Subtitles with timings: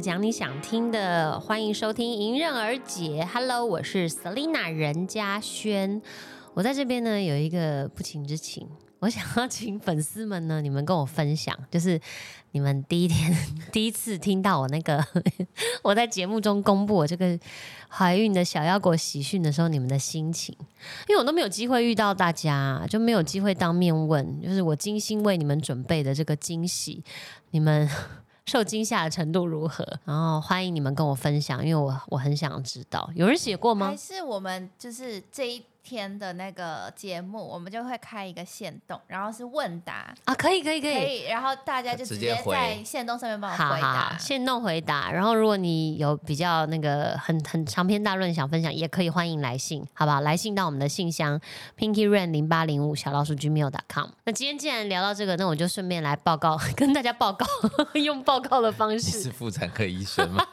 [0.00, 3.24] 讲，你想听的，欢迎收听《迎刃而解》。
[3.32, 6.02] Hello，我是 Selina 任嘉轩。
[6.52, 8.68] 我在这边呢，有一个不情之请，
[8.98, 11.98] 我想要请粉丝们呢，你们跟我分享，就是
[12.52, 13.34] 你们第一天
[13.72, 15.02] 第一次听到我那个
[15.82, 17.38] 我在节目中公布我这个
[17.88, 20.54] 怀孕的小妖果喜讯的时候，你们的心情。
[21.08, 27.02] 因为我都没有机会遇到大家，就没有机会当面问，就是我精心为你们准备的这个惊喜，
[27.52, 27.88] 你们
[28.46, 29.84] 受惊吓的程度如何？
[30.04, 33.96] 然后欢迎你们跟我分享，因为我我很想知道，有人写过吗还？
[33.96, 41.26] 是我们就是这一天的那个节目，我们就会开一个线动，然后是问答，啊，可以可以可可以。
[41.28, 44.18] 然后大家就直接在线动上面帮我回好好好，答。
[44.18, 45.12] 线动回答。
[45.12, 50.20] 然后，如果你有比较那个很很长篇大论想分享，也可以欢迎来信，好不好？
[50.22, 51.40] 来信到我们的信箱
[51.78, 54.08] pinky rain 零八零五小老鼠 gmail.com。
[54.24, 57.46] 那今天既然聊到这个，那我就顺便来报告，跟大家报告，
[57.94, 60.44] 用报告的方你式 是妇产科医生吗？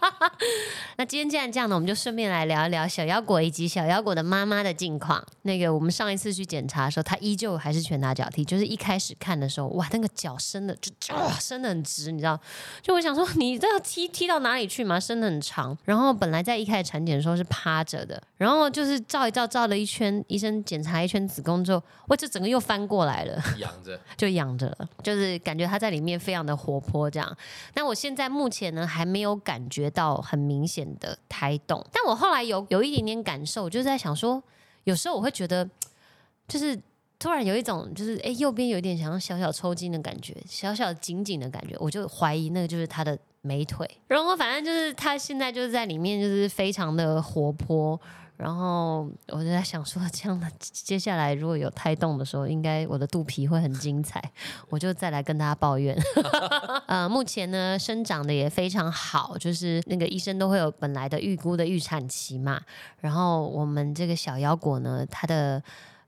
[0.97, 5.22] 那今天既然这样呢，我们就顺便来聊一聊小腰果以及小腰果的妈妈的近况。
[5.43, 12.39] 那个我们上一次去检查的时候，他依旧还是拳打脚踢，就是一开始看的时候，哇，那个脚伸的就哇伸的很直，你知道？
[12.81, 14.99] 就我想说，你这要踢踢到哪里去嘛？
[14.99, 15.77] 伸的很长。
[15.85, 23.41] 然后本来在一开始产检的时候是趴着的，然后就是照一照照了一圈，医生检查一圈子宫之后，哇，这整个又翻过来了。
[23.59, 27.37] 仰着，就仰着了，就是感觉他在里面非常的活泼这样。
[27.75, 34.41] 那我现在目前呢还没有感觉到很明显的胎动，但我后来有有一点点感受，就是在想说，
[34.85, 35.69] 有时候我会觉得，
[36.47, 36.77] 就是
[37.17, 43.89] 突然有一种就是哎右边有一点想要小小抽筋的感觉，小小紧紧的感觉，我就怀疑那个就是他的美腿。
[44.07, 47.99] 然后反正就是他现在就是在里面就是非常的活泼。
[48.35, 54.21] 然后我就在想说， 这样的接下来如果有胎动的时候，应该我的肚皮会很精彩，
[54.69, 55.97] 我就再来跟大家抱怨。
[56.87, 62.59] 呃，目前呢生长的也非常好，就是那个医生都会有本来的预估的预产期嘛。
[62.99, 65.61] 然后我们这个小腰果呢，它的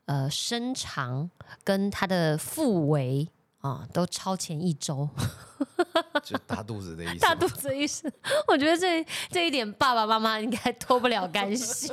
[0.05, 1.29] 呃身长
[1.63, 3.27] 跟它的腹围
[3.65, 5.09] 啊、都超前一周。
[6.23, 7.19] 就大肚子的意思。
[7.23, 8.11] 大肚子的意思，
[8.47, 11.87] 我觉得这这一点爸爸妈妈应该脱不了干系。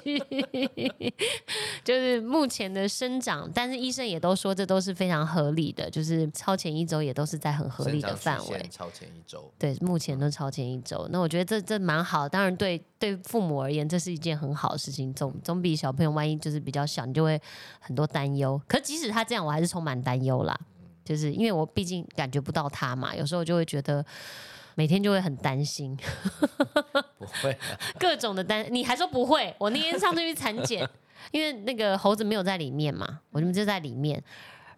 [1.84, 8.68] 就是目前的生长，但是医生也都说这都是非常合理的，就是超前一周也都是在很合理的范围。
[8.70, 11.06] 超前一周，对，目前都超前一周。
[11.10, 17.40] 那我觉得这这蛮好，当然对对父母而言，这是一件很好的事情，总总比小朋友万一就是比较小，你就会
[17.78, 18.60] 很多担忧。
[18.66, 20.58] 可即使他这样，我还是充满担忧啦，
[21.04, 24.04] 就是因为我毕竟感觉不到他嘛，有时候就会觉得
[24.74, 25.96] 每天就会很担心。
[27.18, 29.54] 不会啊， 各种的担，你还说不会？
[29.58, 30.88] 我那天上次去产检，
[31.30, 34.22] 因为那个猴子没有在里面嘛，我们就在里面。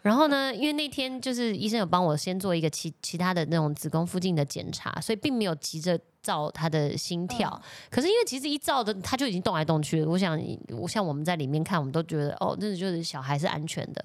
[0.03, 7.61] 然后呢，因为那天就是医生有帮我先做一个其其他的那种子宫附近的检查，所以并没有急着照他的心跳。
[7.91, 10.41] 可是因为其实一照的他就已经动来动去了，我想
[10.71, 14.03] 我像我们在里面看，我们都觉得哦，真的就是小孩是安全的。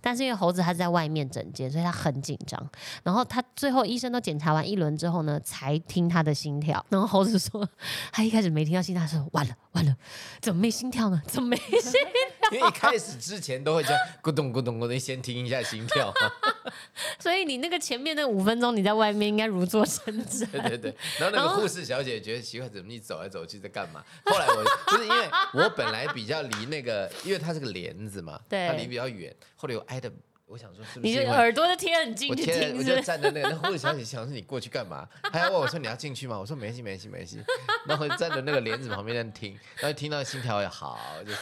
[0.00, 2.70] 但是因为猴子他在外面整间，所以他很紧张。
[3.02, 6.84] 然后他最后医生都检查完一轮之后呢，才听他的心跳。
[6.90, 7.66] 然后猴子说，
[8.12, 9.96] 他一开始没听到心跳，他说完了完了，
[10.40, 11.22] 怎么没心跳呢？
[11.26, 12.50] 怎么没心跳？
[12.52, 16.12] 因为一开始之前都会这样咕咚咕咚咕咚，先听一下心跳。
[17.18, 20.46] 所以你那个前面那五分钟你在外面应该如坐针毡。
[20.52, 24.04] 对对对，然后那个护士小姐觉得奇怪，怎么你走来走去在干嘛？
[24.26, 30.10] 后来我就是因为我本来比较离那个，因为它是个帘子嘛，对它离比较远，后来我挨的，
[30.52, 33.02] 我想说是不是因为耳朵就贴很近去我贴听，我就不是？
[33.02, 35.08] 站在那个，那护士小姐想说你过去干嘛？
[35.32, 36.38] 她要问我说你要进去吗？
[36.38, 37.42] 我说没事没事没事。
[37.88, 41.32] 然后站在那个帘子旁边在听，然后听到心跳也好，就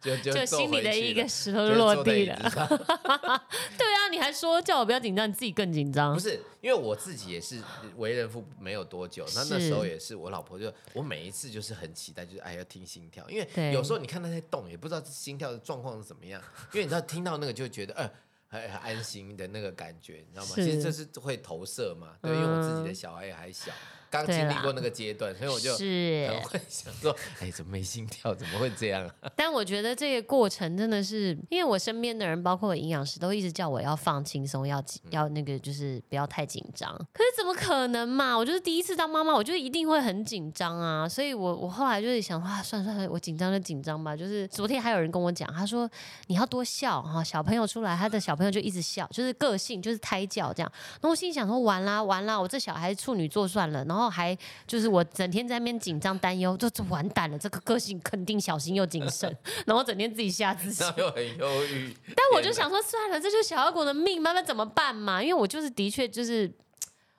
[0.00, 2.36] 就就就心里的一个石头就落地了。
[3.76, 6.20] 对啊，你还说叫我不要紧张，你自己更紧张不。
[6.20, 7.60] 是，因为我自己也是
[7.96, 16.40] 为人父没有多久，那那是时候也是我老婆就我每一次就是很期待，就是哎要听心跳，因对为有时候你看她在动，也不知道心跳的状况是怎么样，
[16.72, 18.08] 因为你知道听到那个就会觉得呃。
[18.48, 20.52] 很很安心的那个感觉，你知道吗？
[20.54, 23.72] 其实这是会投射嘛，对，因为我自己的小孩也还小，
[24.10, 28.34] 刚经历过那个阶段，所以我就是很会想说，哎，怎么没心跳？
[28.34, 29.30] 怎么会这样啊？
[29.36, 36.92] 但我觉得这个过程真的是，因为我身边的人，包括我营养师，都一直叫我要放轻松，要要那个就是不要太紧张。
[37.12, 38.36] 可是怎么可能嘛？
[38.36, 41.08] 我就是第一次当妈妈，我就一定会很紧张啊。
[41.08, 44.16] 所以我我后来就是想，哇，算了算了，我紧张就紧张吧。
[44.16, 45.88] 就是昨天还有人跟我讲，他说
[46.26, 50.72] 你要多笑哈，小朋友出来，他的小朋友就一直笑，就是个性就是胎教这样。
[51.00, 59.34] 那我心里想说，完啦完啦，我这小孩处女座算了，然后还就是我整天在那边紧张担忧，就这完蛋了，这个个性肯定小心又谨慎，
[59.66, 60.84] 然后整天自己吓自己。
[60.96, 61.96] 又很忧郁。
[62.08, 65.22] 但我就想说，算了，这就是小妖果的命妈妈怎么办嘛？
[65.22, 66.52] 因为我就是的确就是。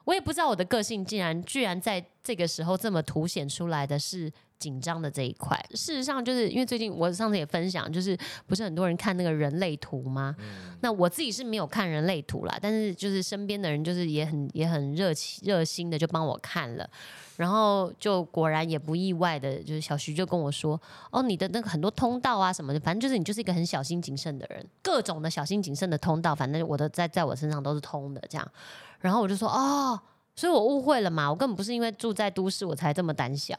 [0.07, 5.57] 我也不知道我的个性竟然居然在这个时候这么凸显出来的是紧张的这一块。
[5.71, 10.36] 事实上，就是因为最近我上次也分享，就是不是很多人看那个人类图吗？
[10.81, 16.89] 那我自己是没有看人类图啦，但是就是身边的人就是也很也很热情热心的就帮我看了。
[17.38, 20.80] 然后就果然也不意外的，就是小徐就跟我说
[21.12, 28.51] ：“哦，你的那个很多通道啊什么的，反正就是你就是一个很小心谨慎的人，各种的小心谨慎的通道，反正我的在在我身上都是通的这样。”
[29.00, 30.00] 然后我就说：“哦，
[30.36, 33.56] 所以我误会了嘛，我根本不是因为住在都市我才这么胆小。”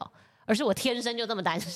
[0.49, 1.69] 而是我天生就这么胆小，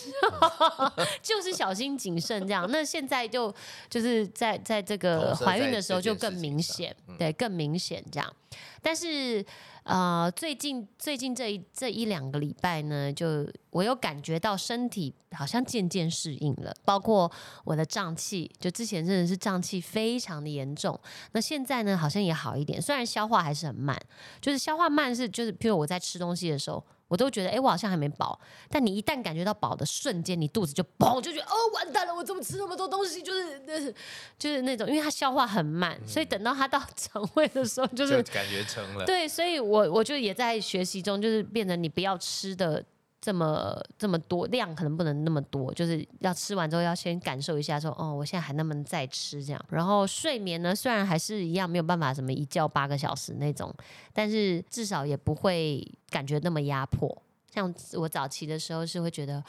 [1.22, 2.68] 就是小心谨慎这样。
[2.72, 3.54] 那现在就
[3.88, 8.36] 就是在在这个怀孕的时候就更明显，嗯对，更明显这样。
[8.81, 9.46] 但是
[9.84, 17.31] 呃，最近最近这一这一两个礼拜呢，就我有感觉到身体好像渐渐适应了，包括
[17.66, 21.00] 我的胀气，就之前真的是胀气非常的严重，
[21.34, 23.96] 那现在呢好像也好一点，虽然消化还是很慢，
[24.42, 26.84] 就是消化慢是就是，譬如我在吃东西的时候。
[27.13, 28.39] 我都觉得，哎、我好像还没饱。
[28.71, 33.21] 但你一旦感觉到饱的瞬间，你肚子就嘣，就觉得哦，完蛋了，我怎么吃那么多东西？
[33.21, 33.95] 就是就是
[34.39, 39.06] 就是那种，因为它消化很慢，所以等到它到 肠胃的时候，就就是感觉撑了。
[39.06, 42.83] 对，所以我我就也在学习中，就是变成你不要吃的
[43.24, 49.66] 这么这么多量，可能不能那么多，就是要吃完之后要先感受一下说，哦，我现在还能不能再吃这样。
[49.70, 53.74] 然后睡眠呢，虽然还是一样没有办法什么一觉八个小时那种，
[54.12, 57.18] 但是至少也不会感觉那么压迫。
[57.50, 59.42] 像我早期的时候是会觉得，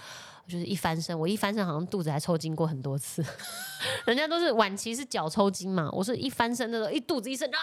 [0.47, 3.25] 就是一翻身，我一翻身好像肚子还抽筋过很多次，
[4.07, 7.59] 人家都是晚期是脚抽筋嘛，我是一翻身的时候一肚子一伸啊，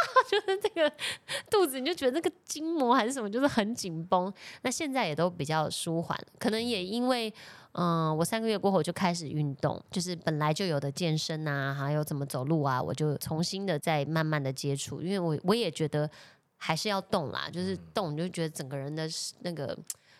[0.30, 0.92] 就是这个
[1.50, 4.32] 肚子你就觉得那个筋膜还是什么，就是很紧绷。
[4.62, 7.32] 那现在也都比较舒缓，可能也因为。
[7.78, 16.10] 嗯，我三个月过后就开始运动，就是本来就有的健身啊，还有怎么走路啊，我就重新的再慢慢的接触，因为我我也觉得
[16.56, 19.06] 还是要动啦，就是动，你就觉得整个人的
[19.40, 19.76] 那个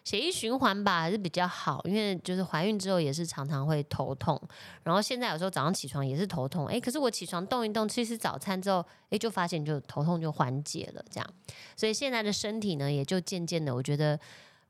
[0.07, 4.41] 血液循环吧还是比较好，因为就是怀孕之后也是常常会头痛，
[4.85, 11.29] 然后现在有时候早上起床也是头痛，哎，可是我起床动一动，吃吃早餐之后，哎，就发现就头痛就缓解了，这样，
[11.75, 14.17] 所以现在的身体呢，也就渐渐的，我觉得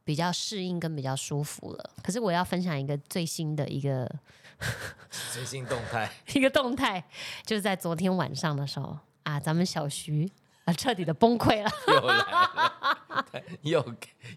[0.04, 1.90] 比较适应跟比较舒服了。
[2.02, 4.10] 可是我要分享一个最新的一个
[5.34, 7.04] 最新动态， 一个动态，
[7.44, 10.32] 就是在昨天晚上的时候啊，咱们小徐
[10.64, 11.70] 啊彻底的崩溃了。
[11.88, 12.98] 又来了，
[13.62, 13.84] 又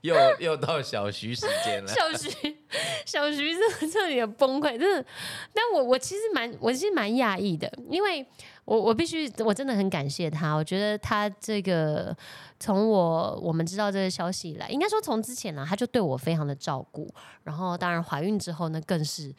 [0.02, 1.88] 又又到小徐时间了。
[1.94, 2.58] 小徐，
[3.06, 5.06] 小徐这彻底的崩溃，真的。
[5.54, 8.26] 但我我其实蛮，我其实蛮讶异的，因为
[8.66, 10.54] 我我必须，我真的很感谢他。
[10.54, 12.16] 我觉得他这个
[12.60, 17.12] 从我我们知道这个消息以来，应该说从之前呢、他就对我非常的照顾。
[17.44, 19.34] 然后当然怀孕之后呢，更是。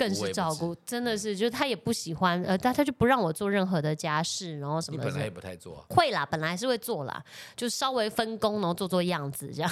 [0.00, 5.04] 更是照顾，真的是，就是他也不喜欢，呃，但他就不让我做任何的家事，然后什么的。
[5.04, 7.22] 你本来也不太做啊，会啦，本来是会做啦，
[7.54, 9.70] 就稍微分工，然后做做样子这样。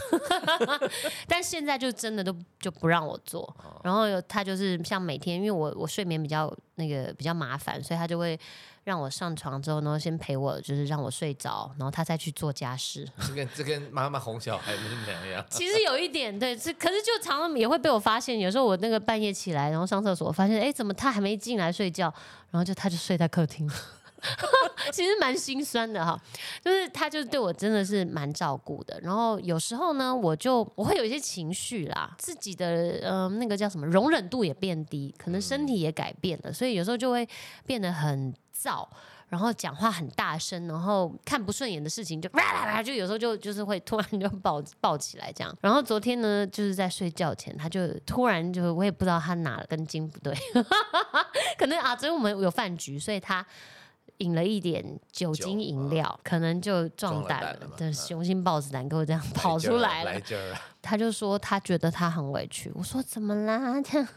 [1.26, 8.38] 但现在就真的都就不让我做，然后他就是像每天，因为我我睡眠比较那个比较麻烦，所以他就会
[8.88, 13.06] 让我上床之后，然后先陪我，就是让我睡着，然后他再去做家事。
[13.20, 15.44] 这跟这跟妈妈哄小孩不是两样。
[15.50, 22.12] 其实有一点对，是可是就常常也会被我发现，有时候我那个半夜起来，然后上厕所，发现哎，怎么他还没进来睡觉，
[22.50, 23.70] 然后就他就睡在客厅。
[24.92, 26.20] 其实蛮心酸的哈，
[26.64, 28.98] 就是他就是对我真的是蛮照顾的。
[29.00, 37.28] 然后有时候呢，我就我会有一些情绪啦，自己的呃那个叫什么容忍度也变低，可能身体也改变了，所以有时候就会
[37.66, 38.86] 变得很燥。
[39.28, 42.30] 然后讲话很大声，然后看不顺眼的事情就
[42.82, 45.54] 就有时候就就是会突然就爆爆起来这样。
[45.60, 50.34] 然后昨天呢，就是在睡觉前，他就突然就我也不知道他哪根筋不对，
[51.58, 53.46] 可能啊，昨天我们有饭局，所以他。
[54.18, 60.20] 饮了一点酒精饮料，可能就壮胆了对，雄心豹子胆给我这样跑出来了来。
[60.20, 63.80] 劲儿了，他就说他觉得他很委屈，我说怎么啦？
[63.80, 64.08] 这 样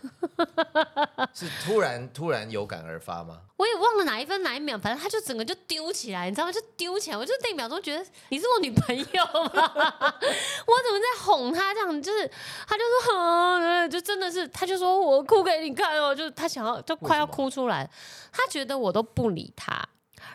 [1.34, 3.40] 是突然突然有感而发吗？
[3.58, 6.52] 我也忘了哪一分哪一秒，反正他就整个就丢起来，你知道吗？
[6.52, 9.52] 就丢起来，我就那一秒钟觉得你是我女朋友吗？
[9.54, 12.02] 我怎么在哄他这样？
[12.02, 12.28] 就是
[12.68, 13.20] 他就说，
[13.60, 17.88] 嗯，就真的是，他就说我哭给你看哦，就是他想要就快要哭出来，
[18.32, 19.80] 他觉得我都不理他。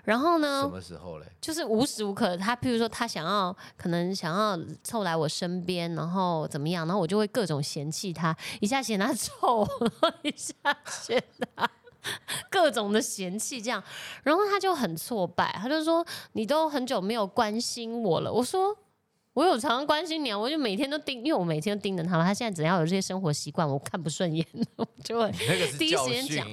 [0.04, 1.26] 然后呢什，么时候嘞？
[1.40, 10.54] 就是无时无刻，他譬如说他想要，可能想要凑来我身边，然后怎么样，然后我就会各种嫌弃他，一下嫌他臭，然后一下
[10.86, 11.22] 嫌
[11.54, 11.70] 他
[12.50, 13.82] 各种的嫌弃这样，
[14.22, 18.76] 然后他就很挫败，他就说你都很久没有关心我了，我说。
[19.36, 22.24] 我有常常关心你啊，我就每天都盯，因为我每天都盯着他嘛。
[22.24, 25.30] 他现在只要有这些生活习惯，我看不顺眼， 我就会
[25.78, 26.48] 第一时间讲，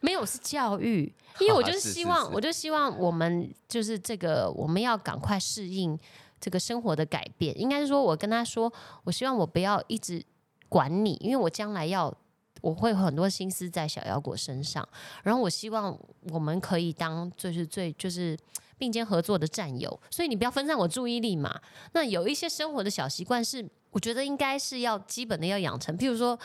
[0.00, 5.98] 没有是教育， 因为我就是是是希望，是我就希望我们就是这个，我们要赶快适应
[6.40, 7.58] 这个生活的改变。
[7.60, 8.72] 应该是说，我跟他说，
[9.02, 10.24] 我希望我不要一直
[10.68, 12.16] 管你，因为我将来要
[12.60, 14.88] 我会有很多心思在小妖果身上，
[15.24, 15.98] 然后我希望
[16.30, 18.38] 我们可以当就是最就是
[18.80, 21.60] 并肩合作的战友，所以你不要分散我注意力嘛。
[21.92, 26.38] 那有一些生活的小习惯是，我觉得应该是要基本的要养成，譬如说，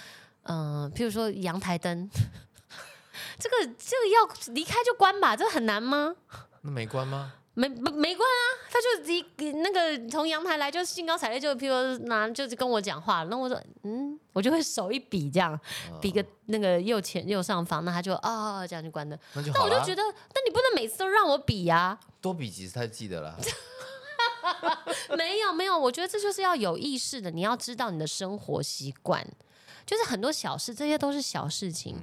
[0.43, 2.09] 嗯、譬如说阳台灯。
[3.39, 6.15] 这个这个要离开就关吧，这很难吗？
[6.61, 7.33] 那没关吗？
[7.55, 15.53] 没没没关啊，他就离那个从阳台来就兴高采烈，就譬如拿就是跟我讲话，然后我说嗯，我就会手一比这样，
[15.89, 15.97] 哦。
[16.01, 19.17] 比个那个右前右上方，那他就啊、这样就关了。
[19.33, 23.39] 但我就觉得，但你不能每次都让我比呀、多比几次他就记得了。
[25.17, 29.25] 没有没有，我觉得这就是要有意识的，你要知道你的生活习惯，
[29.85, 31.95] 就是很多小事，这些都是小事情，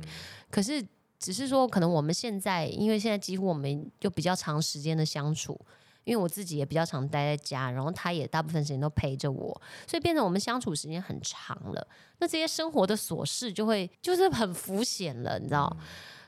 [0.50, 0.85] 可是
[1.23, 5.59] 只是说，可能我们现在，因为现在几乎我们就比较长时间的相处。
[6.05, 11.88] 因为我自己也比较常待在家，然后他也大部分时间都陪着我，所以变成我们相处时间很长了。
[12.19, 15.76] 那这些生活的琐事就会就是很浮显了，你知道？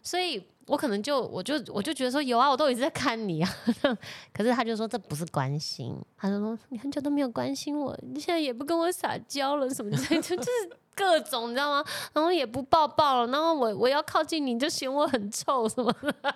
[0.05, 3.51] 所以我可能就我就我就觉得说有啊，我都一直在看你啊。
[4.33, 11.85] 可是他就说这不是关心，他就说你很久都没有关心我，你现在也不跟我撒娇了什么之类，就 就是各种你知道吗？
[12.13, 16.35] 然后也不抱抱了，然后我我要靠近你就嫌我很臭什么的。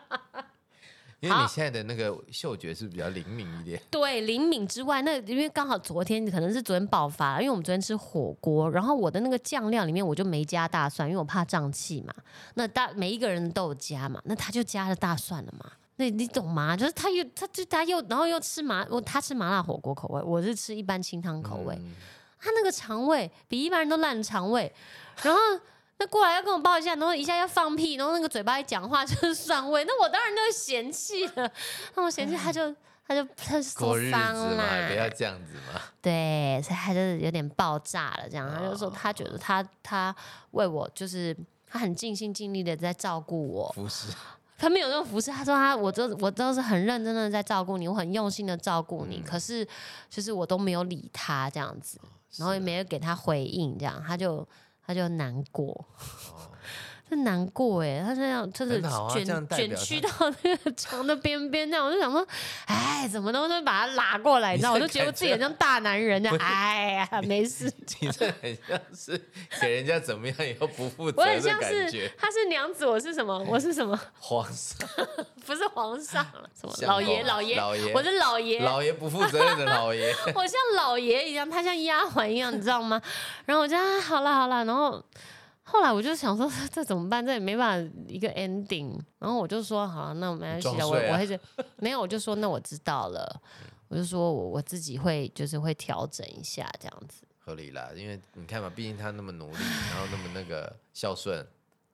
[1.22, 3.82] 好因为你现在的那个嗅觉是比较灵敏一点。
[3.90, 12.14] 对灵敏之外，那因为刚好昨天可能是昨天爆发，因为我们昨天吃火锅，然后我的那个酱料里面我就没加大蒜，因为我怕胀气嘛。
[12.54, 15.72] 那大每一个人都有加嘛，那他就加了大蒜了嘛。
[15.96, 16.76] 那你懂吗？
[16.76, 21.74] 就是他又他就他又然后又吃麻，我他吃麻辣火锅口味，我是吃一般清汤口味。
[21.78, 21.94] 嗯
[22.40, 24.72] 他那个肠胃比一般人都烂肠胃，
[25.24, 25.40] 然后
[25.98, 31.50] 那过来要跟我抱一下，然后一下要放屁，然后那个嘴巴一讲话 就是蒜味，那我当然就会嫌弃了。
[31.94, 32.72] 那我嫌弃他就
[33.06, 35.80] 他就他就受伤嘛，啦，不要这样子嘛。
[36.00, 40.14] 对，所以他就是有点爆炸了，这样他就说他觉得他他
[40.52, 41.36] 为我就是
[41.66, 44.12] 他很尽心尽力的在照顾我，服侍，
[44.56, 49.66] 他没有那种服侍，他说他我都我都是很认真的在照顾你，我很用心的照顾嗯你，可是
[50.08, 52.00] 就是我都没有理他这样子，
[52.36, 54.46] 然后也没有给他回应，这样他就
[54.88, 55.86] 他就难过。
[57.10, 60.08] 这难过哎，他这样就是卷、卷曲到
[60.42, 62.26] 那个 床的边边，这样我就想说，
[62.66, 69.20] 哎，怎么都能把他拉过来，你知道，我这就觉得自己很像大男人这样，哎呀，没事， 你这很像是
[69.60, 72.10] 给人家怎么样以后不负我责的很像是。
[72.18, 73.38] 他是娘子，我是什么？
[73.48, 73.98] 我是什么？
[74.18, 74.88] 皇上，
[75.46, 77.22] 不是皇上了，什么老爷？
[77.22, 80.14] 老爷，老爷我是老爷，老爷不负责任的老爷。
[80.34, 83.00] 我像老爷一样，他像丫鬟一样，你知道吗？
[83.46, 85.02] 然后我就啊，好了好了，然后
[85.70, 87.24] 后来我就想说 这怎么办？
[87.24, 88.98] 这也没办法一个 ending。
[89.18, 91.38] 然后我就说好了，那没关系了，我我还是
[91.76, 93.40] 没有，我就说那我知道了，
[93.88, 97.22] 我就说我我自己会就是会调整一下这样子。
[97.38, 99.58] 合理啦，因为你看嘛，毕竟他那么努力，
[99.90, 101.46] 然后那么那个孝顺，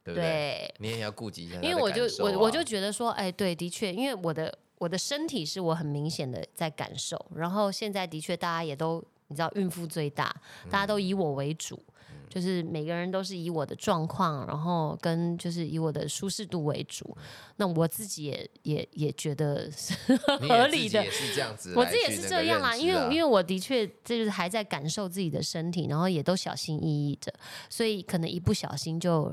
[0.04, 0.22] 对不对？
[0.22, 10.34] 对，你也要顾及一下因为我就我我就觉得说，哎，对，的确，因为我的我的身体是我很明显的在感受，然后现在的确大家也都你知道，孕妇最大，
[10.70, 11.76] 大家都以我为主。
[11.76, 11.93] 嗯
[12.34, 17.16] 就是每个人都是以我的状况，然后跟就是以我的舒适度为主。
[17.56, 27.32] 那我自己也也也觉得是合理的也，是这样子来我自己也是这样啦，啊因为因为我的确这就是还在感受自己的身体，然后也都小心翼翼的，
[27.70, 29.32] 所以可能一不小心就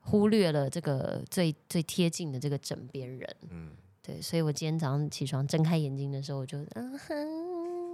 [0.00, 3.36] 忽略了这个最最贴近的这个枕边人。
[3.50, 3.70] 嗯，
[4.02, 7.89] 对，所以我今天早上起床睁开眼睛的时候，我就嗯哼，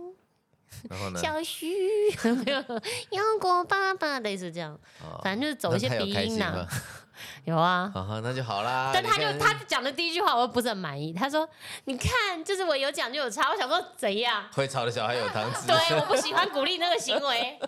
[0.91, 1.21] 然后呢？
[1.21, 1.67] 小徐
[2.45, 2.63] 没有
[3.11, 6.67] 阳光爸爸类似这样，哦反正就是走一些鼻音呐？
[7.45, 7.91] 有啊。
[8.23, 8.91] 那就好啦。
[8.93, 11.13] 但他就他讲的第一句话，我不是很满意。
[11.15, 11.49] 他说
[11.87, 14.45] ：“你看，就是我有讲就有差。”我想说怎样？
[14.53, 15.67] 会吵的小孩有糖吃。
[15.67, 17.59] 对，我不喜欢鼓励那个行为。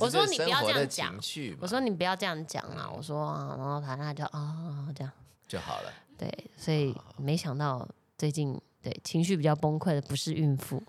[0.00, 1.14] 我说你不要这样讲
[1.60, 2.88] 我说你不要这样讲啊！
[2.96, 5.12] 我说啊，然后他他就啊这样，
[5.48, 5.92] 就好了。
[6.16, 7.86] 对，所以没想到
[8.16, 10.82] 最近对情绪比较崩溃的不是孕妇，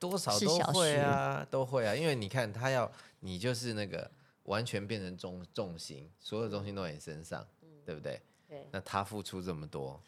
[0.00, 2.90] 多少都会啊，都会啊，因为你看他要
[3.20, 4.10] 你就是那个
[4.44, 7.46] 完全变成重重心，所有重心都在你身上，
[7.86, 8.14] 对不对？
[8.14, 10.02] 嗯对那他付出这么多，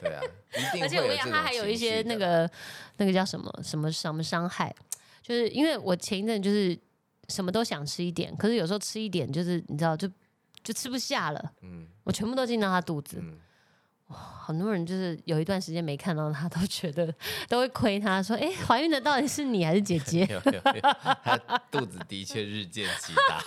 [0.00, 0.20] 对啊，
[0.56, 2.50] 一定而且我跟你讲，会有这种他还有一些那个
[2.96, 4.74] 那个叫什么什么什么伤害，
[5.22, 6.76] 就是因为我前一阵就是
[7.28, 10.10] 什么都想吃一点，可是有时候吃一点就是你知道就
[10.64, 13.18] 就吃不下了，嗯我全部都进到他肚子。
[13.20, 13.38] 嗯，
[14.14, 17.12] 很多人就是有一段时间没看到他，都觉得
[17.48, 20.62] 都会亏他说：“哎、怀孕的到底是你还是姐姐 有有有，
[21.22, 21.36] 他
[21.70, 23.42] 肚子的确日渐极大。？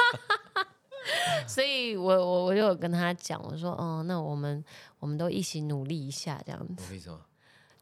[1.48, 4.64] ”所以我我我就有跟他讲，我说：“哦，那我们
[5.00, 6.84] 我们都一起努力一下，这样子。
[6.88, 7.20] 努力什么？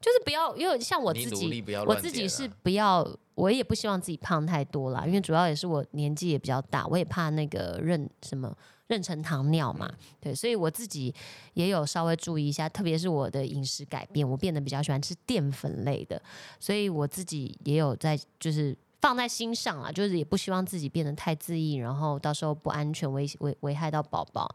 [0.00, 8.56] 就是不要，因为像我自己我自己是不要，我也不希望自己胖太多啦，因为主要也是我年纪也比较大，我也怕那个妊什么
[8.88, 11.14] 妊娠糖尿嘛，嗯对，所以我自己
[11.54, 16.20] 也有稍微注意一下，特别是我的饮食改变，我变得比较喜欢吃淀粉类的，
[16.60, 18.76] 所以我自己也有在就是。
[18.98, 24.52] 放在心上啊，就是也不希望自己变得太自意，然后到时候不安全危危危害到宝宝。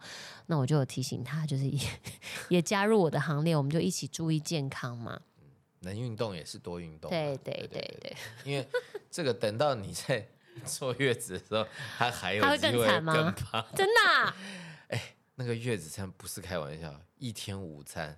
[0.48, 1.80] 那我就有提醒他，就是也
[2.50, 5.18] 也加入我的行列，我们就一起注意健康嘛。
[5.82, 7.18] 能运动也是多运动嘛。
[7.18, 8.18] 对对对对对，
[8.52, 8.68] 因为
[9.12, 10.28] 这个等到你在
[10.66, 11.66] 坐月子的时候，
[11.98, 13.36] 他还有他会机会更惨吗。
[13.76, 14.36] 真的啊、
[15.36, 18.18] 那个月子餐不是开玩笑，一天午餐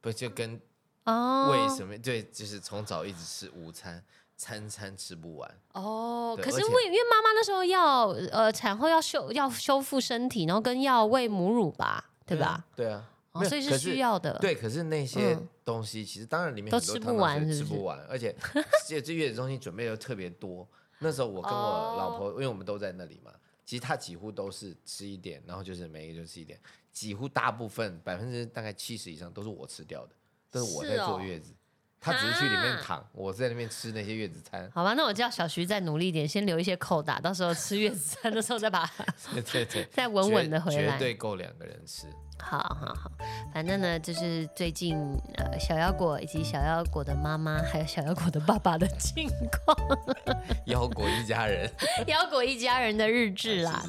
[0.00, 0.60] 不就跟
[1.04, 1.96] 哦，为什么？
[1.98, 4.04] 对，就是从早一直吃午餐，
[4.36, 5.60] 餐餐吃不完。
[5.72, 12.64] 哦，可是喂，因为妈妈那时候要呃产后要修要修复身体，然后跟要喂母乳吧，对吧？？
[12.76, 13.04] 对啊，
[13.48, 18.34] 所以是需要的。，对，可是那些嗯东西其实当然里面都很多吃不完吃不完，而且
[18.88, 20.66] 这这月子中心准备的特别多。
[20.98, 23.32] 那时候我跟我老哦婆，因为我们都在那里嘛，
[23.64, 26.60] 其实她几乎都是吃一点，然后就是每一个就吃一点，
[26.92, 30.14] 几乎大部分百分之大概七十以上都是我吃掉的，
[30.50, 31.54] 都是我在坐月子。
[32.00, 34.68] 她只是去里面啊躺，我在那边吃那些月子餐。
[34.74, 39.04] 好吧，那我叫小徐再努力一点，先留一些扣打，到时候吃月子餐的时候再把它
[39.34, 40.98] 对对对，再稳稳的回来绝。
[40.98, 42.06] 对够两个人吃。
[42.42, 43.12] 好好好，
[43.52, 44.96] 反正呢，就是最近
[45.36, 49.28] 呃小腰果以及小腰果的妈妈还有小腰果的爸爸的近
[49.66, 49.76] 况，
[50.64, 51.70] 腰果一家人，
[52.08, 53.84] 腰果一家人的日志啦。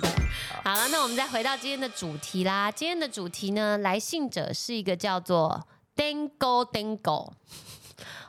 [0.66, 2.70] 好好了，那我们再回到今天的主题啦。
[2.70, 5.66] 今天的主题呢，来信者是一个叫做
[5.96, 7.32] Dango Dango，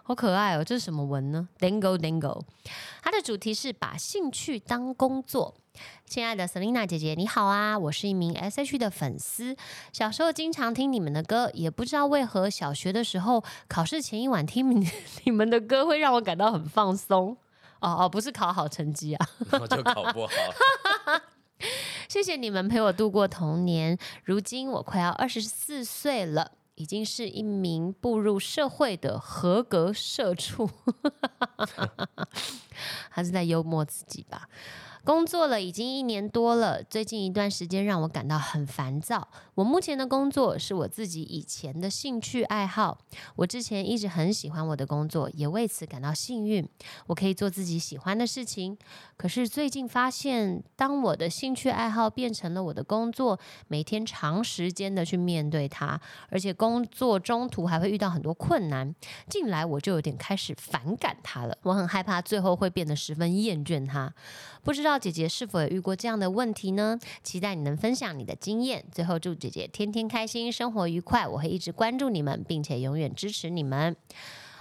[0.05, 2.43] 好可爱哦，这是什么文呢？Dango Dango，
[3.03, 5.55] 它的主题是把兴趣当工作。
[6.05, 7.79] 亲爱的 Selina 姐姐，你好啊！
[7.79, 9.57] 我是一名 S.H 的粉丝，
[9.93, 14.87] 小时候经常听你们的歌，也不知道为何小学的时候考试前一晚听你
[15.25, 17.37] 你们的歌会让我感到很放松。
[17.81, 19.29] 哦哦，不是考好成绩啊！
[19.71, 20.33] 就考不好。
[22.09, 23.97] 谢谢你们陪我度过童年。
[24.25, 30.69] 如今我快要二十四岁了，已经是一名步入社会的合格社畜。
[33.09, 34.49] 还是在幽默自己吧？
[35.05, 39.27] 工作了已经一年多了，最近一段时间让我感到很烦躁。
[39.55, 42.97] 我目前的工作是我自己以前的兴趣爱好，
[43.35, 46.67] 我之前一直很喜欢我的工作，也为此感到幸运，
[47.09, 48.79] 我可以做自己喜欢的事情。
[49.17, 58.95] 可是最近发现，当我的兴趣爱好变成了我的工作，每天长时间的去面对它，而且工作中途还会遇到很多困难，
[59.29, 61.59] 近来我就有点开始反感它了。
[61.63, 64.15] 我很害怕最后会变得十分厌倦它。
[64.63, 66.99] 不知道姐姐是否有遇过这样的问题呢？
[67.23, 68.85] 期待你能分享你的经验。
[68.93, 71.27] 最后祝姐姐天天开心，生活愉快。
[71.27, 73.97] 我会一直关注你们，并且永远支持你们。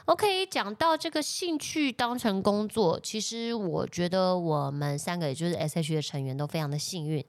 [0.06, 7.24] OK，讲到这个兴趣当成工作，其实我觉得我们三个也就是 SH 的成员都非常的幸运，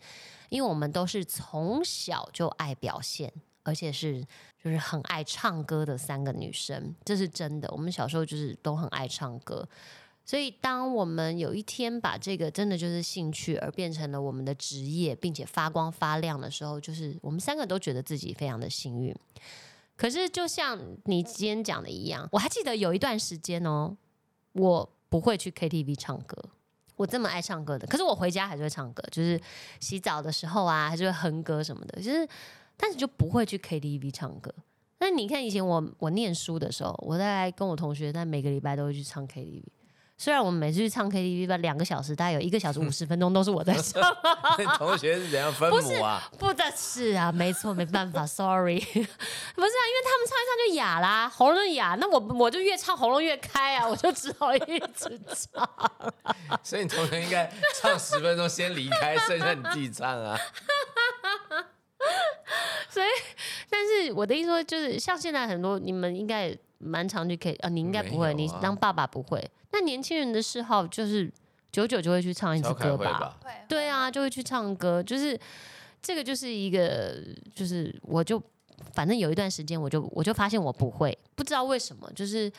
[0.48, 3.30] 因为我们都是从小就爱表现，
[3.62, 4.24] 而且是
[4.64, 7.68] 就是很爱唱歌的三个女生，这是真的。
[7.70, 9.68] 我们小时候就是都很爱唱歌，
[10.24, 19.14] 所以当我们有一天把这个真的就是兴趣而变成了我们的职业，并且发光发亮的时候，就是我们三个都觉得自己非常的幸运。
[19.96, 23.96] 可是就像你今天讲的一样，我还记得有一段时间哦，
[24.52, 26.36] 我不会去 KTV 唱歌。
[26.96, 29.40] 我这么爱唱歌的，可是我回家还是会唱歌，就是
[29.80, 32.26] 洗澡的时候啊，还是会哼歌什么的，就是
[32.76, 34.54] 但是就不会去 KTV 唱歌。
[34.98, 39.64] 那你看以前我我念书的时候，我在跟我同学在每个礼拜都会去唱 KTV。
[40.22, 44.00] 虽然我们每次去唱 KTV 吧，两个小时，大概有一个小时五十分钟都是我在唱，
[44.56, 46.22] 那同学是怎样分母啊？
[46.38, 55.20] 不的是啊，没错，没办法，sorry， 不是啊，因为他们唱一唱就哑啦，喉咙就哑，那我我就越唱喉咙越开啊，我就只好一直
[55.52, 55.68] 唱。
[56.62, 60.38] 所以你同学应该唱十分钟先离开，剩下你自己唱啊。
[62.88, 63.06] 所以
[63.68, 69.50] 但是我的意思说，就是像现在很多你们应该也蛮常去 K 啊，你应该不会，啊你当爸爸不会。
[69.70, 71.32] 那年轻人的嗜好就是
[71.70, 73.18] 久久就会去唱一次歌吧？
[73.18, 73.38] 吧？
[73.68, 75.38] 对啊，就会去唱歌，就是
[76.02, 77.16] 这个就是一个，
[77.54, 78.42] 就是我就
[78.92, 82.52] 反正有一段时间，我就我就发现我不会，不知道为什么，就是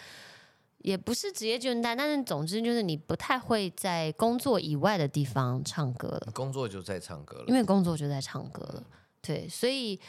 [0.79, 6.31] 也不是职业倦怠，但是总之就是你不太会在工作以外的地方唱歌了。
[6.33, 7.53] 工作就在唱歌了因。
[7.53, 8.83] 为工作就在唱歌了，
[9.21, 9.99] 对，所以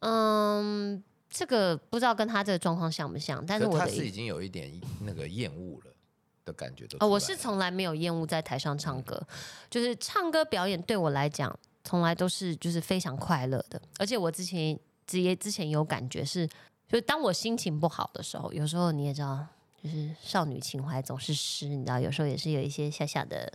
[0.00, 1.02] 嗯，
[1.34, 5.92] 这个不知道跟他这个状况像不像，但是我是已经有一点那个厌恶了
[6.44, 9.20] 的感觉都哦，我是从来没有厌恶在台上唱歌，
[9.68, 16.46] 就是唱歌表演对我来讲，从来都是就是非常快乐的，而且我之前职业之前有感觉是
[16.86, 19.44] 就是当我心情不好的时候，有时候你也知道，
[19.82, 23.52] 就是少女情怀总是诗，你知道，有时候也是有一些小小的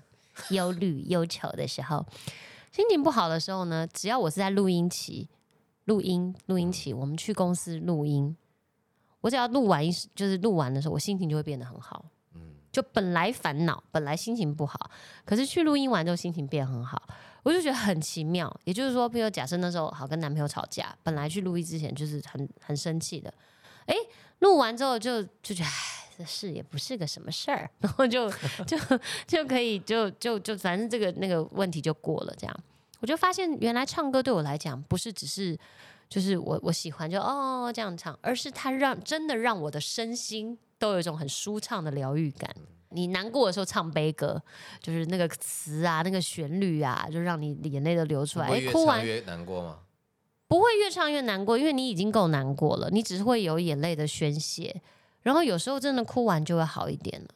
[0.50, 2.06] 忧虑、忧愁的时候。
[2.72, 5.28] 心情不好的时候呢，只要我是在录音期、
[5.90, 8.38] 录音、录音起，我们去公司录音，
[9.22, 12.06] 我只要录完一，就是录完的时候，我心情就会变得很好。
[12.36, 14.92] 嗯就本来烦恼，本来心情不好，
[15.26, 17.02] 可是去录音完之后心情变很好，
[17.42, 18.48] 我就觉得很奇妙。
[18.64, 23.34] 也就是说，比如假设那时候好跟男朋友吵架，本来去录音之前就是很很生气的，
[23.88, 23.96] 诶，
[24.40, 28.30] 录完之后就就觉得，唉，这事也不是个什么事儿， 然后就
[28.68, 28.78] 就
[29.26, 32.36] 就可以就就就反正这个那个问题就过了。
[32.38, 32.56] 这样，
[33.00, 35.58] 我就发现原来唱歌对我来讲不是只是
[36.08, 40.58] 就是我我喜欢就哦这样唱，而是它让真的让我的身心。
[40.80, 42.50] 都有一种很舒畅的疗愈感。
[42.92, 44.42] 你难过的时候唱悲歌，
[44.82, 48.48] 就是那个词啊，那个旋律啊，就让你眼泪都流出来。
[48.48, 49.80] 哎，哭完越难过吗？
[50.48, 54.82] 不会越唱越难过，因为你已经够难过了，你只是会有眼泪的宣泄。
[55.24, 57.28] 然后有时候真的哭完就会好一点了。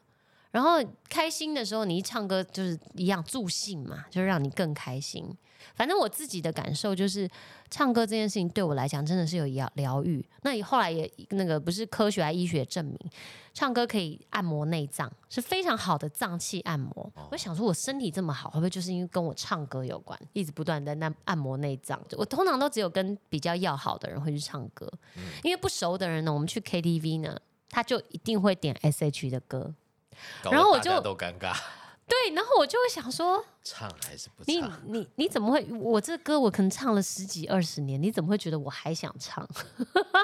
[0.52, 5.36] 然后开心的时候，你一唱歌就是一样助兴嘛，就是让你更开心。
[5.76, 7.30] 反正我自己的感受就是，
[7.70, 10.24] 唱歌这件事情对我来讲真的是有疗疗愈。
[10.42, 12.98] 那你后来也那个不是科学还医学证明，
[13.54, 17.12] 唱歌可以按摩内脏，是非常好的脏器按摩。
[17.32, 20.20] 我想说，我身体这么好，会不会就是因为跟我唱歌有关？
[20.34, 22.00] 一直不断的那按摩内脏。
[22.18, 24.92] 我通常都只有跟比较要好的人会去唱歌，
[25.44, 29.74] 因为不熟的人呢，我们去 KTV 呢，他就一定会点 SH 的歌，
[30.44, 31.56] 然后我就都尴尬。
[32.06, 34.82] 对，然后我就会想说，唱还是不唱？
[34.86, 35.66] 你你你怎么会？
[35.80, 39.48] 我这歌我可能唱了十几二十年，你怎么会觉得我还想唱？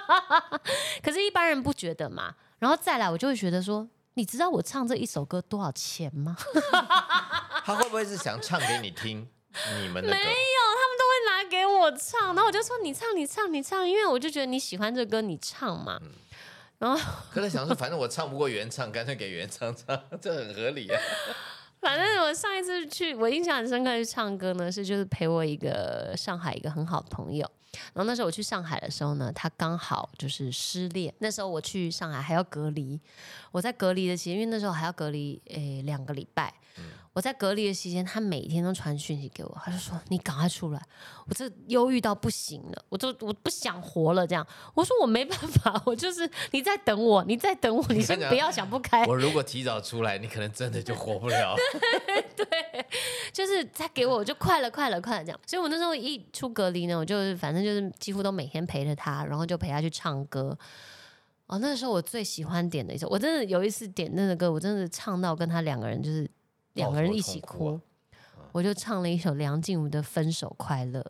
[1.02, 2.36] 可是，一般人不觉得嘛。
[2.60, 6.36] 然后再来，我就会觉得说，你知道我唱这一首歌多少钱吗？
[7.64, 9.28] 他会不会是想唱给你听？
[9.82, 12.36] 你们没有，他们都会拿给我唱。
[12.36, 16.00] 然后我就说，你唱，你唱，你唱，因为我就觉得你喜欢这歌，你唱嘛。
[16.78, 17.00] 然后，
[17.34, 21.00] 可能想说，反正我唱不过原唱，干脆给原唱唱，这很合理啊。
[21.82, 27.50] 反正我上一次去，我印象很深刻去唱歌呢，是就是陪我一个上海一个很好的朋友。
[27.94, 31.14] 然后那时候我去上海的时候呢，他刚好就是失恋。
[31.20, 33.00] 那时候我去上海还要隔离，
[33.52, 36.54] 我在隔离的期间，因为那时候还要隔离诶两个礼拜。
[37.14, 40.82] 我在隔离的期间，他每天都传讯息给我，他就说：“你赶快出来，
[41.26, 44.46] 我这忧郁到不行了，我都我不想活了。”这样，
[44.76, 49.06] 我说我没办法，我就是你在等我，你在等我，你先不要想不开。
[49.06, 51.56] 我如果提早出来，你可能真的就活不了。
[52.38, 52.48] 对，
[53.34, 55.40] 就是他给我就快了，快了，快了这样。
[55.48, 60.56] 所以我那时候一出隔离呢，我就反正就是几乎都每天陪着他，然后就陪他去唱歌。
[61.48, 66.30] 哦，那时候我最喜欢点的一首，我真的有一次点那个歌，我真的唱到跟他两个人就是。
[66.74, 67.80] 两个人一起哭，
[68.52, 71.02] 我就唱了一首梁静茹的《分手快乐》。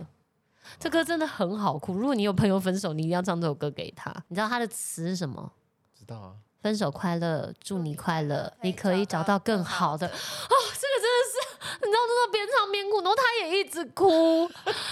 [0.78, 1.93] 这歌真的很好哭。
[1.93, 4.13] 如果你有朋友分手，你一定要唱这首歌给他。
[4.28, 5.52] 你知道他的词是什么？
[5.93, 6.36] 知道啊。
[6.62, 10.06] 分手快乐，祝你快乐，你可以找到更好的。
[10.06, 14.45] 哦，这个真的是，你知道，真的边唱边哭，然后他也一直哭。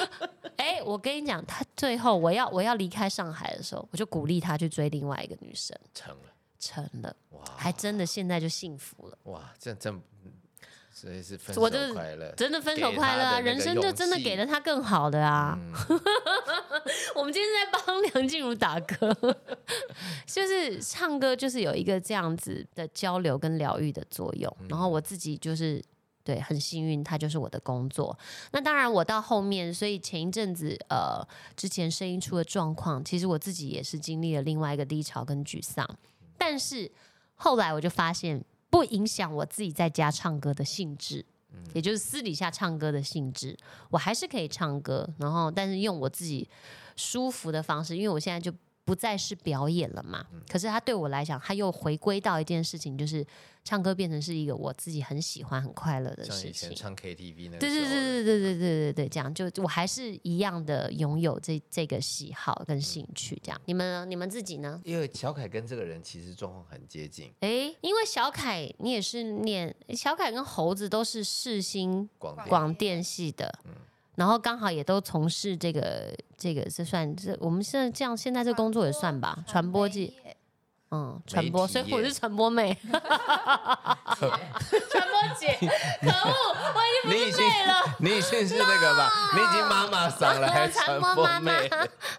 [0.55, 5.77] 哎，我跟你讲，他最后我要我要离开上海的时候，我就鼓励他去追另外一个女生。
[5.93, 9.17] 成了，成了，哇，还真的现在就幸福了。
[9.23, 10.01] 哇，这真。
[10.99, 11.61] 所以是分手
[11.93, 13.39] 快乐，真的分手快乐啊！
[13.39, 15.55] 人生就真的给了他更好的啊！
[17.13, 19.15] 我们今天在帮 梁静茹打歌，
[20.25, 24.51] 就是唱歌，就是有一个这样子的交流跟疗愈的作用。
[24.67, 25.79] 然后我自己就是
[26.23, 28.17] 对很幸运，他就是我的工作。
[28.51, 31.23] 那当然，我到后面，所以前一阵子呃，
[31.55, 35.87] 之前声音出了状况，其实我自己也是经历了另外一个低潮跟沮丧。
[36.39, 36.91] 但是
[37.35, 38.43] 后来我就发现。
[38.69, 41.25] 不影响我自己在家唱歌的性质，
[41.73, 43.57] 也就是私底下唱歌的性质，
[43.89, 46.49] 我还是可以唱歌，然后但是用我自己
[46.95, 48.51] 舒服的方式，因为我现在就。
[48.87, 50.25] 不再是表演了嘛？
[50.47, 53.25] 可是他对我来讲，他又回归到一件事情，就是
[53.65, 56.39] 唱歌变成是一个我自己很喜欢、很快乐的事情。
[56.39, 63.37] 像以前唱 KTV 那对对对对对对对对对，这样就我还是一样的拥有这这个喜好跟兴趣。
[63.43, 64.05] 这样，你们呢？
[64.05, 64.81] 你们自己呢？
[64.85, 67.29] 因为小凯跟这个人其实状况很接近。
[67.41, 72.09] 哎，因为小凯你也是念小凯跟猴子都是世新
[72.47, 73.53] 广电系的。
[74.17, 80.11] 然后刚好也都从事这个这个是算这我们现在这样现在这工作也算吧传播界，
[80.89, 82.97] 嗯传播所以我是传播妹， 传
[84.17, 85.55] 播姐，
[86.01, 86.33] 可恶
[86.73, 91.69] 我已经不是妹了，你已经是那个吧，你已经妈妈嗓了还传播妹，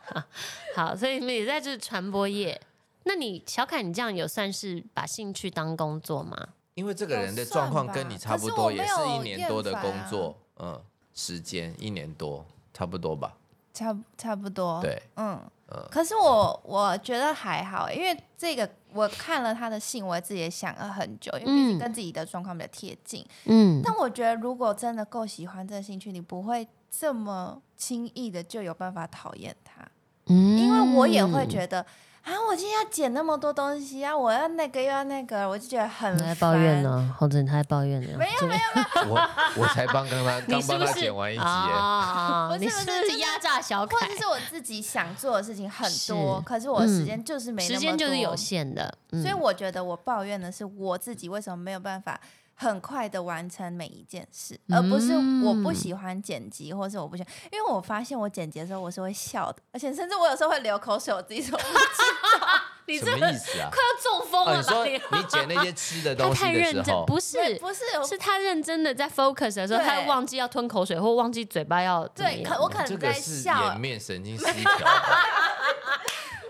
[0.76, 2.60] 好所以你们也在这传播业，
[3.02, 6.36] 那你小凯你这样有算是把兴趣当工作吗？
[6.74, 10.80] 因为这个人的状况跟你差不多，也是一年多的工作，嗯。
[11.18, 13.36] 时间一年多，差不多吧。
[13.74, 14.80] 差差不多。
[14.80, 15.36] 对，嗯
[15.72, 23.26] 嗯可是我我觉得还好，因为这个我看了他的信，我自己也想了很久，因为毕竟嗯跟自己的状况比较贴近。
[23.46, 29.82] 嗯，但我觉得，如果真的够喜欢这个兴趣，你不会这么轻易的就有办法讨厌他，
[30.26, 31.84] 嗯因为我也会觉得。
[32.28, 32.36] 啊！
[32.48, 36.82] 我今天要剪那么多东西啊，我要那个又要那个，我就觉得很你在抱怨烦。
[36.82, 38.18] 呢，猴子，你还抱怨呢？
[38.18, 42.48] 没有没有， 我我才帮刚刚你刚帮他是不是剪完一集耶，啊？
[42.52, 44.18] 不是你是不不是就是是压榨小凯或者？
[44.20, 52.20] 是我自己想做的事情很是多，可是我的时间就是没那么时间就是有多限的，嗯所以我觉得我抱怨的是我自己为什么没有办法
[52.60, 55.12] 很快的完成每一件事，而不是
[55.44, 62.48] 我不喜欢剪辑，或是我不喜欢，因为我发现我剪辑的时候我是会笑的，而且甚至我有时候会流口水，我自己说不知道。
[62.88, 63.68] 你这个什么意思啊？
[63.70, 64.62] 快要中风哦，了吧？
[64.62, 74.52] 你说你你剪那些吃的他东西太认真，的时候，不是不是是他认真的在 focus 的时候，他忘记要吞口水，或忘记嘴巴要对，可我可能在个是笑颜，面神经失调。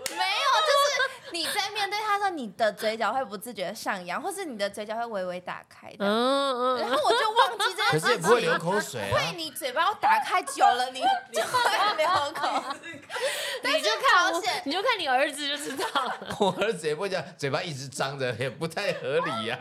[0.09, 0.58] 没有，就是
[1.31, 8.01] 你在面对他的时候，你的嘴角会不自觉的上扬，或是你的嘴角会微微打开的，嗯嗯，然后我就忘记这件事情。
[8.01, 9.35] 可是也不会流口水啊会，。
[9.35, 13.01] 你嘴巴要打开久了，你 就会流口水。
[13.63, 16.17] 你就看 我好险，你就看你儿子就知道了。
[16.39, 19.57] 我儿子也不会讲，嘴巴一直张着，也不太合理呀、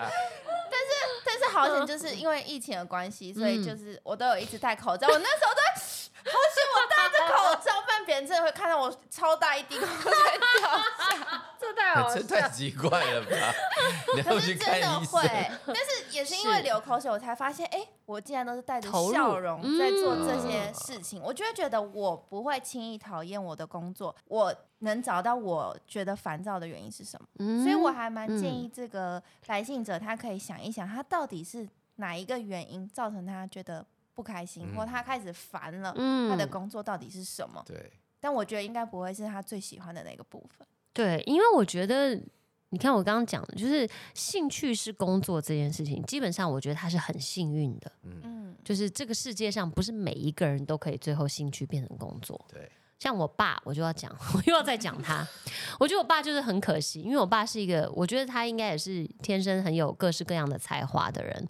[0.70, 0.90] 但是
[1.24, 5.06] 但是好险，就是因为疫情的关系，所以嗯就是我都有一直戴口罩。
[5.08, 5.60] 我那时候都
[6.30, 6.77] 好险，我
[8.08, 10.10] 别人真的会看到我超大一滴口水
[10.60, 11.42] 掉下。
[11.60, 13.36] 这太好这笑太奇怪了吧？
[14.16, 27.28] 你要可去是真的看医会生。，但是也是因为流口水，我才发现，哎、我竟然都是带着投入笑容在做这嗯些事情，我就会觉得我不会轻易讨厌我的工作，我能找到我觉得烦躁的原因是什么。
[27.40, 33.84] 嗯所以我还蛮建议这个来信者，他可以想一想，他到底是哪一个原因造成他觉得
[34.18, 37.62] 不开心，嗯或他开始烦了，嗯他的工作到底是什么？
[37.64, 40.66] 对，但我觉得应该不会是他最喜欢的那个部分。
[40.92, 42.20] 对，因为我觉得。
[42.70, 47.90] 你看，我刚刚讲的，就是兴趣是工作这件事情，基本上我觉得他是很幸运的。
[48.02, 52.38] 嗯，就是这个世界上不是每一个人都可以最后兴趣变成工作。
[52.52, 55.26] 对，像我爸，我就要讲， 我又要再讲他。
[55.78, 61.48] 我觉得我爸就是很可惜，因为我爸是一个，我觉得他应该也是天生很有各式各样的才华的人，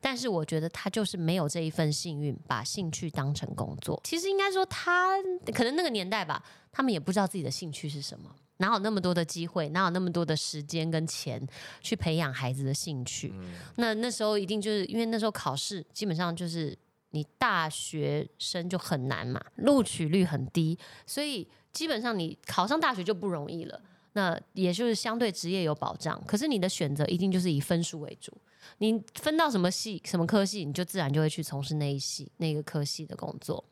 [0.00, 4.00] 但是我觉得他就是没有这一份幸运，把兴趣当成工作。
[4.04, 5.16] 其实应该说他
[5.54, 8.30] 可能那个年代吧，他们也不知道自己的兴趣是什么。
[8.60, 11.40] 哪有那么多的机会，哪有那么多的时间跟钱
[11.80, 13.32] 去培养孩子的兴趣？
[13.36, 16.76] 嗯，那那时候一定就是因为那时候考试基本上就是
[17.10, 23.80] 你大学生就很难嘛，录取率很低，所以基本上你考上大学就不容易了。
[24.12, 28.36] 那也就是相对职业有保障，可是你的选择一定就是以分数为主。
[28.78, 33.64] 你分到什么系、什么科系，你就自然就会去从事那一系、那个科系的工作。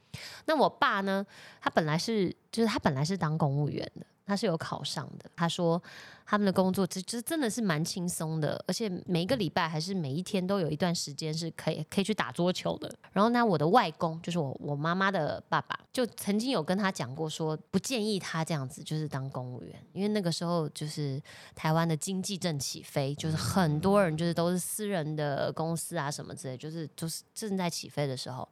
[0.46, 1.26] 那我爸呢，
[1.60, 5.30] 他本来是就是他本来是当公务员的，他是有考上的。
[5.36, 5.80] 他说
[6.24, 12.92] 他们的工作这这真的是蛮轻松的，而且每一个礼拜还是每一天都有一段时间是可以可以去打桌球的。
[13.12, 21.22] 然后呢，我的外公就是我我妈妈的爸爸，就曾经有跟他讲过说，不建议他这样子就是当公务员，因为那个时候就是
[21.54, 28.48] 台湾的经济正起飞，就是很多人就是都是私人的公司啊什么之类，就是就是正在起飞的时候。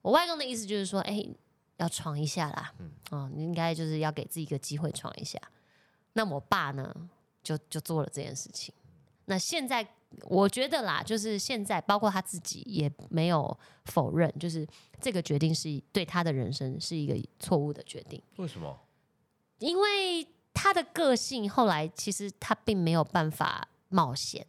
[0.00, 1.26] 我外公的意思就是说，哎、
[1.76, 2.72] 要闯一下啦，
[3.10, 5.40] 哦，你应该就是要给自己一个机会闯一下。
[6.14, 6.94] 那我爸呢，
[7.42, 8.74] 就就做了这件事情。
[9.26, 9.86] 那现在
[10.22, 14.66] 我觉得啦，就是现在包括他自己也没有否认，就是
[15.00, 18.78] 这个决定是对他的人生是一个错误的决定，为什么？
[19.58, 24.46] 因为他的个性后来其实他并没有办法冒险。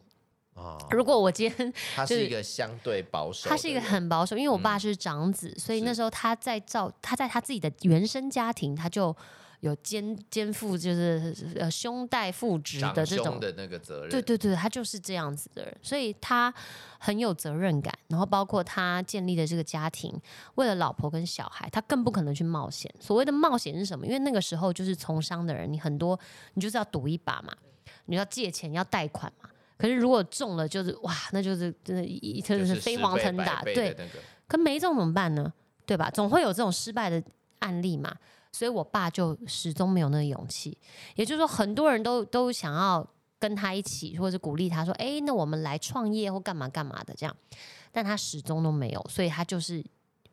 [0.58, 9.14] 啊，如果我今天他就是是一个相对保守，他是一个很保守，因为我爸嗯是长子，所以那时候他在照他在他自己的原生家庭，他就
[9.60, 16.52] 有肩肩负就是呃兄带父职的这种的那个责任，对对对，他就是这样子的人，所以他
[16.98, 17.92] 很有责任感。
[18.06, 20.18] 然后包括他建立的这个家庭，
[20.54, 22.92] 为了老婆跟小孩，他更不可能去冒险。
[23.00, 24.06] 所谓的冒险是什么？
[24.06, 26.18] 因为那个时候就是从商的人，你很多
[26.54, 27.52] 你就是要赌一把嘛，
[28.06, 29.50] 你要借钱要贷款嘛。
[29.78, 33.94] 可是如果中了，就是哇，那就是真的一真就是的是飞黄腾达，对。
[33.96, 35.50] 那个可没中怎么办呢？
[35.86, 36.10] 对吧？
[36.10, 37.22] 总会有这种失败的
[37.60, 38.14] 案例嘛。
[38.50, 40.76] 所以我爸就始终没有那个勇气。
[41.14, 43.06] 也就是说，很多人都都想要
[43.38, 47.36] 跟他一起，或者是鼓励他说：“哎，那我们来创业或干嘛干嘛的这样。”
[47.92, 49.84] 但他始终都没有，所以他就是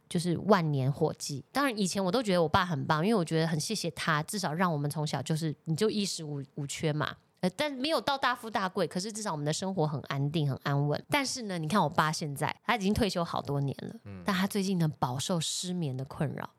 [0.08, 1.44] 就是万年火计。
[1.52, 7.16] 当然，以前我都觉得我爸很棒，因为我觉得很谢谢他，至少让我们从小就是你就衣食无无缺嘛。
[7.46, 11.02] 呃，但没有到大富大贵，可是至少我们的生活很安定、很安稳。
[11.10, 16.50] 但是呢，你看我爸现在他已经退休好多年了，但他最近呢饱受失眠的困扰。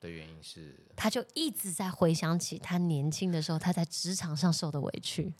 [0.00, 5.32] 的原因是，他就一直在回想起他年轻的时候，他在职场上受的委屈。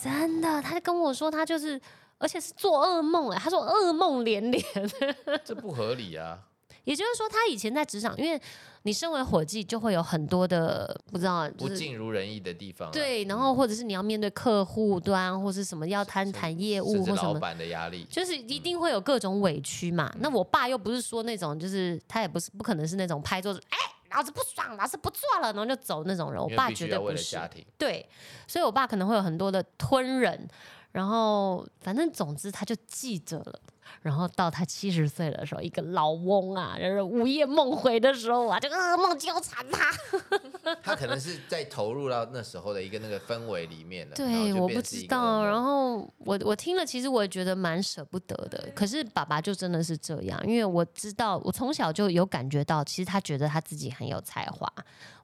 [0.00, 1.78] 真的，他就跟我说，他就是，
[2.16, 4.64] 而且是做噩梦哎，他说噩梦连连。
[5.44, 6.47] 这不合理啊！
[6.88, 8.40] 也就是说，他以前在职场，因为
[8.84, 20.10] 你身为伙计，就会有很多的不知道，不就是尽如人意的地方啊，对，然后或者是你要面对客户端，或是什么要谈谈业务或什么，老板的压力，就是一定会有各种委屈嘛。
[20.20, 23.76] 那我爸又不是说那种，就是他也不是不可能是那种拍桌子，哎，
[24.16, 26.42] 老子不爽，老子不做了，然后就走那种人。
[26.42, 27.38] 我爸绝对不是。
[27.76, 28.08] 对，
[28.46, 30.48] 所以我爸可能会有很多的吞忍，
[30.92, 33.60] 然后反正总之他就记着了。
[34.02, 39.90] 然后到他七十岁的时候，一个老翁啊，就是午夜梦回的时候啊，这个噩梦纠缠他。
[40.82, 44.14] 他可能是在投入到那时候的一个那个氛围里面了。
[44.14, 45.44] 对，我不知道。
[45.44, 48.70] 然后我我听了，其实我也觉得蛮舍不得的。
[48.74, 54.70] 可是爸爸就真的是这样，因为我知道，我从小就有感觉到，其实他觉得他自己很有才华。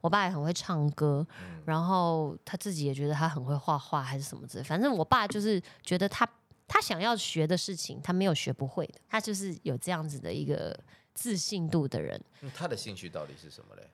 [0.00, 4.64] 我爸也很会唱歌，嗯然后他自己也觉得他很会画画，还是什么之类。
[4.64, 6.28] 反正我爸就是觉得他
[6.66, 9.00] 他想要学的事情，他没有学不会的。
[9.08, 10.78] 他就是有这样子的一个
[11.14, 12.20] 自信度的人。
[12.40, 13.90] 嗯他的兴趣到底是什么嘞？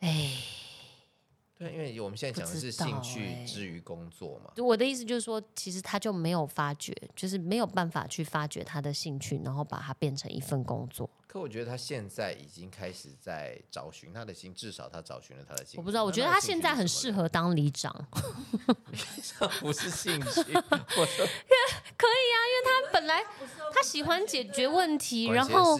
[0.00, 0.36] 哎，
[1.56, 4.52] 对，因为我们现在讲的是兴趣欸之于工作嘛。
[4.56, 11.08] 我的意思就是说，其实他就没有发觉，就是没有办法去发掘他的兴趣，然后把它变成一份工作。
[11.32, 15.78] 可我觉得他现在已经开始在找寻他的心，至少他找寻了他的心。
[15.78, 17.90] 我不知道，我那觉得他现在很适合，合当里长。
[19.60, 21.26] 不是兴趣， 我说
[22.66, 23.24] 他本来
[23.72, 25.78] 他喜欢解决问题，然后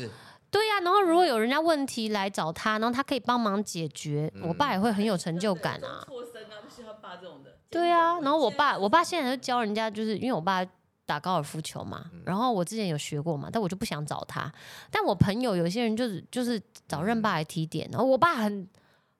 [0.51, 6.03] 对呀、然后如果有人家问题来找他，然后他可以帮忙解决，我爸也会很有成就感啊。
[6.07, 7.59] 脱身啊，不喜欢爸这种的。
[7.69, 10.65] 对啊，然后我爸，我爸现在就教人家，就是因为我爸
[11.05, 14.53] 打高尔夫球嘛，嗯然后我之前有学过嘛，但我就不想找他。
[14.91, 18.69] 但我朋友有些人就是就是找任爸来提点，然后我爸很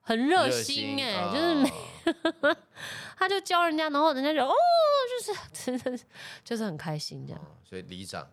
[0.01, 1.69] 很热心哎、就是每
[2.49, 2.57] 啊
[3.17, 4.53] 他就教人家，然后人家就哦，
[5.25, 6.03] 就是 真的是
[6.43, 7.41] 就是很开心这样。
[7.41, 8.27] 哦所以里长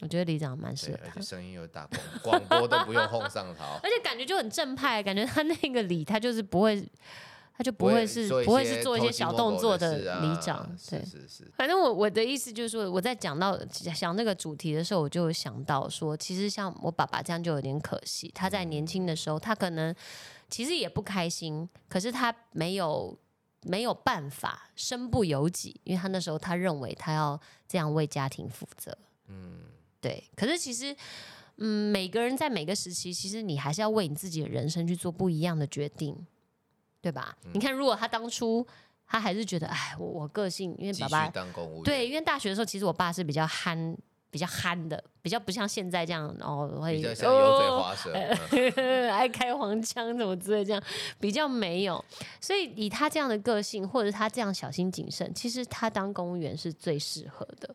[0.00, 1.88] 我觉得里长蛮适合，而且，声音又大，
[2.22, 3.64] 广广播都不用 哄上头。
[3.82, 6.86] 而且感觉就很正派，感觉他那个里他就是不会，
[7.56, 11.20] 他就不不会是不会是做一些小动作的里长，对是。
[11.22, 18.30] 是是，反正我我的意思就是说，我在讲到想那个主题的时候，我就想到说，其实像我爸爸这样就有点可惜。
[18.34, 19.94] 他在年轻的时候，他可能
[20.50, 23.16] 其实也不开心，可是他没有
[23.62, 28.96] 没有办法，身不由己，因为他那时候他认为他要这样为家庭负责。
[29.28, 29.60] 嗯，
[30.00, 30.94] 对，可是其实，
[31.56, 36.14] 嗯，每个人在每个时期，其实你还是要为你自己的人生去做不一样的决定，
[37.06, 37.36] 对吧？
[37.44, 38.66] 嗯你看，如果他当初
[39.06, 43.96] 他还是觉得，哎，我我个性，因为爸爸当公务员，对，因为大学的时候，其实我爸是比较憨，
[44.28, 48.12] 比较憨的，比较不像现在这样，哦，会比较像油嘴哦滑舌。
[48.12, 50.82] 嗯 爱开黄腔怎么之类这样，
[51.20, 52.04] 比较没有。
[52.40, 57.72] 所以以他这样的个性，或者他这样小心谨慎，其实他当公务员是最适合的。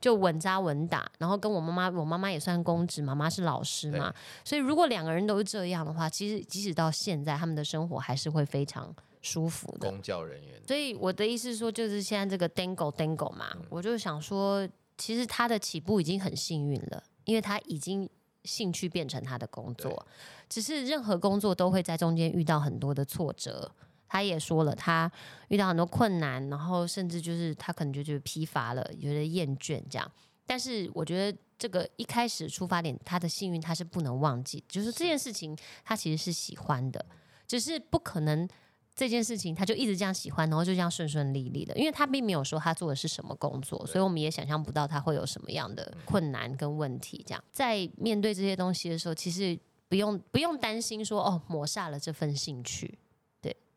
[0.00, 9.90] 就稳扎稳打，然后跟我妈妈，我妈妈也算公职，妈妈是老师嘛，所以如果两个人都是这样的话，其实即使到现在，他们的生活还是会非常舒服的。
[9.90, 18.08] 公教人员，所以我的意思是说，就是现在这个 Dango Dango 嘛，嗯我就想说，其实他的起步已经很幸运了，因为他已经
[18.44, 20.06] 兴趣变成他的工作，
[20.48, 23.72] 只是任何工作都会在中间遇到很多的挫折。
[24.08, 25.10] 他也说了，他
[25.48, 30.10] 遇到很多困难，然后甚至就是他可能就觉得疲乏了，觉得厌倦这样。
[30.46, 37.04] 但是我觉得这个一开始出发点，他的幸运他是不能忘记，就是这件事情他其实是喜欢的，
[37.48, 38.48] 只是不可能
[38.94, 47.24] 这件事情他就一直这样喜欢，然后就这样顺顺利利的，因为他并没有说他做的是什么工作，所以我们也想象不到他会有什么样的困难跟问题。
[47.26, 53.05] 这样在面对这些东西的时候，其实不用不用担心说哦抹煞了这份兴趣，对，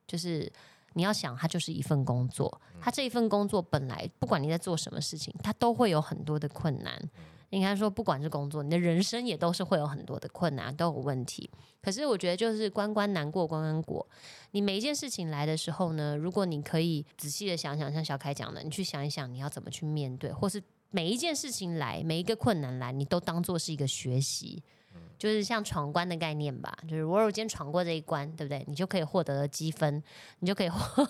[0.09, 0.51] 就是。
[0.93, 6.99] 你要想，它就是一份工作，它这一份工作本来不管你在做什么事情，它都会有很多的困难。
[7.51, 11.47] 应该说，不管是工作，你的人生也都是会有很多的困难，都有问题。
[11.79, 14.05] 可是我觉得，就是关关难过关关过。
[14.49, 24.63] 你每一件事情来的时候呢，如果你可以仔细的想想，像小凯讲的，你去想一想你要怎么去面对，或是每一件事情来，每一个困难来，你都当做是一个学习。
[25.17, 28.63] 就是像闯关的概念吧，就是我有今天闯过这一关，对不对？
[28.67, 30.01] 你就可以获得积分，
[30.39, 31.05] 你就可以获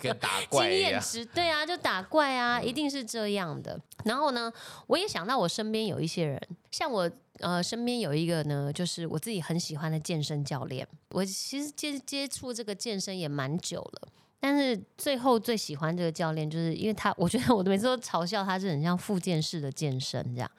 [0.00, 0.78] 跟打怪经。
[0.78, 3.80] 验值，对啊，就打怪啊，一定是这样的。
[4.04, 4.52] 然后呢，
[4.86, 10.86] 我也想到我身边有一些人，像我呃身边有一个呢，就是我自己很喜欢的健身教练。
[11.10, 14.08] 我其实接接触这个健身也蛮久了。
[14.38, 20.50] 但是最后最喜欢这个教练，就是因为他，我觉得我每次都嘲笑他是很像复健式的健身这样。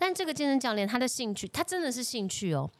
[0.00, 2.70] 但这个健身教练他的兴趣，他真的是兴趣哦，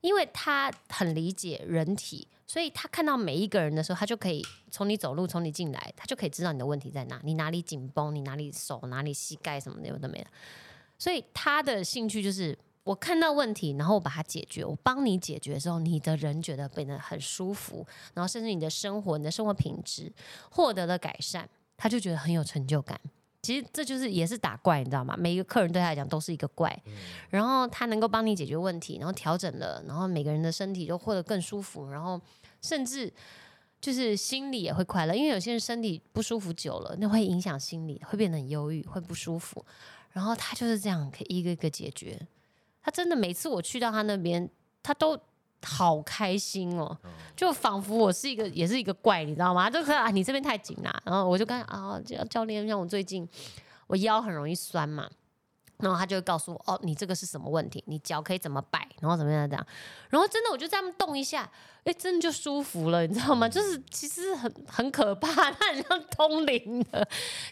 [0.00, 10.26] 因为他很理解人体，所以他看到每一个人的时候，他就可以从你走路，从你进来，他就可以知道你的问题在哪，你哪里紧绷，你哪里手，哪里膝盖什么的有的没的。
[10.98, 20.10] 所以他的兴趣就是我看到问题，然后我把它解决，我帮你解决的时候，你的人觉得变得很舒服，然后甚至你的生活、你的生活品质
[20.50, 21.46] 获得了改善，
[21.76, 22.98] 他就觉得很有成就感。
[23.42, 25.16] 其实这就是也是打怪，你知道吗？
[25.18, 26.80] 每一个客人对他来讲都是一个怪，
[27.28, 32.20] 然后他能够帮你解决问题，然后调整了，然后每个人的身体就获得更舒服，然后
[32.60, 33.12] 甚至
[33.80, 39.64] 就是心里也会快乐，因为有些人身体不舒服久了，那会影响心理，会变得很忧郁，会不舒服。
[40.12, 42.16] 然后他就是这样，可以一个一个解决。
[42.80, 44.48] 他真的每次我去到他那边，
[44.84, 45.18] 他都
[45.64, 46.96] 好开心哦，
[47.36, 49.70] 就仿佛我是一个也是一个怪，你知道吗？
[49.70, 51.02] 就是啊，你这边太紧啦。
[51.04, 53.28] 然后我就跟啊，教教练，像我最近
[53.86, 55.08] 我腰很容易酸嘛，
[55.78, 57.82] 然后他就会告诉我，哦，你这个是什么问题？
[57.86, 59.66] 你脚可以怎么摆，然后怎么样这样。
[60.10, 61.50] 然后真的我就这样动一下，
[61.84, 63.48] 哎，真的就舒服了，你知道吗？
[63.48, 67.06] 就是其实很很可怕，它很像通灵的，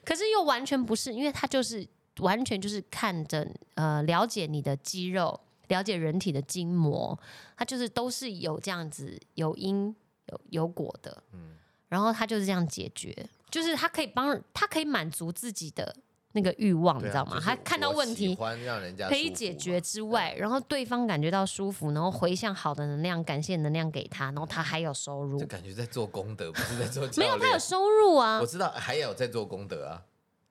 [0.04, 1.86] 可是又完全不是，因为它就是
[2.18, 5.38] 完全就是看着呃了解你的肌肉，
[5.70, 7.18] 了解人体的筋膜，
[7.56, 9.96] 它就是都是有这样子有因
[10.26, 11.56] 有有果的，嗯
[11.88, 13.12] 然后他就是这样解决，
[13.50, 15.92] 就是他可以帮他可以满足自己的
[16.30, 17.40] 那个欲望，你知道吗？
[17.42, 18.32] 他看到问题。
[18.36, 27.36] 欢让人家可以解决之外，然后对方感觉到舒服，然后回向好的能量、感谢能量给他，然后他还有收入就，感觉在做功德，不是在做 没有。
[27.36, 30.00] 他有收入啊我，知道还有在做功德啊，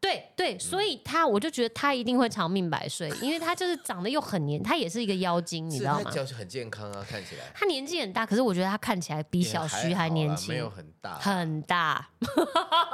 [0.10, 6.01] 对对，所以他我就觉得他一定会长命百岁，因为他就是长得又很年，他也是一个妖精，你知道吗？
[6.03, 12.10] 他脚很健康啊，看起来他年纪很大，可是我觉得他看起来比小徐还年轻，没有很大，很大。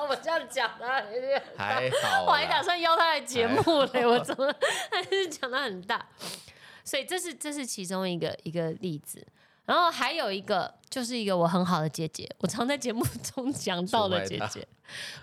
[0.09, 1.01] 我这样讲他
[1.57, 2.23] 还好。
[2.27, 3.61] 我还打算邀他来节目
[3.93, 4.53] 嘞，我怎么
[4.91, 6.05] 还是讲他很大？
[6.83, 9.25] 所以这是这是其中一个一个例子。
[9.65, 14.67] 然后还有一个就是一个我很好的姐姐，我常在节目中 讲到的姐姐，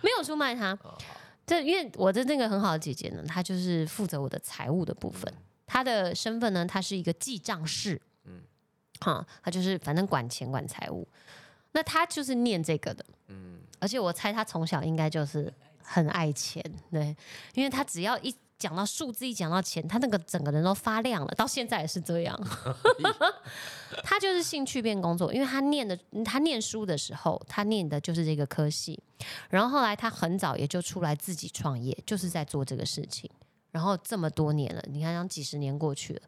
[0.01, 0.73] 没有出卖她。
[0.73, 0.99] 哦好
[1.53, 5.31] 这因为我的那个很好的姐姐呢，她就是负责我的财务的部分。
[5.67, 8.43] 她的身份呢，她是一个记账士，嗯嗯，
[9.01, 11.07] 哈，她就是反正管钱管财务。
[11.73, 17.15] 那她就是念这个的，嗯，而且我猜她从小应该就是很爱钱，对，
[17.53, 22.39] 因为她只要一讲到数字，一讲到钱，他那个整个人都发亮了，到现在也是这样。
[24.05, 29.03] 他就是兴趣变工作，因为他念的，他念书的时候，他念的就是这个科系，
[29.51, 33.29] 然后后来他很早也就出来自己创业，就是在做这个事情。
[33.73, 36.23] 然后这么多年了，你看，像几十年过去了，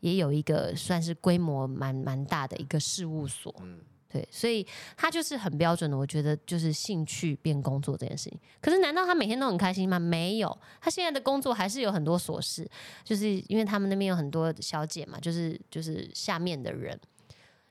[0.00, 3.54] 也有一个算是规模蛮蛮大的一个事务所。
[3.60, 3.80] 嗯
[4.12, 8.36] 对，所以他就是很标准的，我觉得就是兴趣变工作这件事情。
[8.60, 10.00] 可是难道他每天都很开心吗？
[10.00, 12.68] 没有，他现在的工作还是有很多琐事，
[13.04, 16.98] 就是因为他们那边有很多小姐嘛，就是就是下面的人，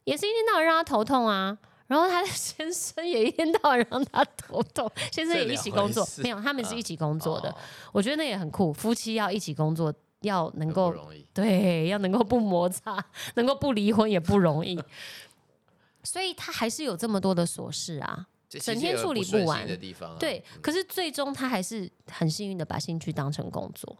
[0.05, 1.57] 也是一天到晚让他头痛啊。
[1.87, 7.49] 然后他的 先生也一天到晚让他头痛，先生也一起工作没有，他们是一起工作的。
[7.49, 7.55] 哦
[7.91, 10.93] 我觉得那也很酷，夫妻要一起工作，要能够。
[11.33, 13.03] 对，要能够不摩擦，
[13.35, 14.79] 能够不离婚也不容易。
[16.03, 20.17] 所以他还是有这么多的琐事啊，整天处理不完的地方啊。
[20.19, 20.43] 对。
[20.61, 23.97] 可是最终他还是很幸运的把兴趣当成工作。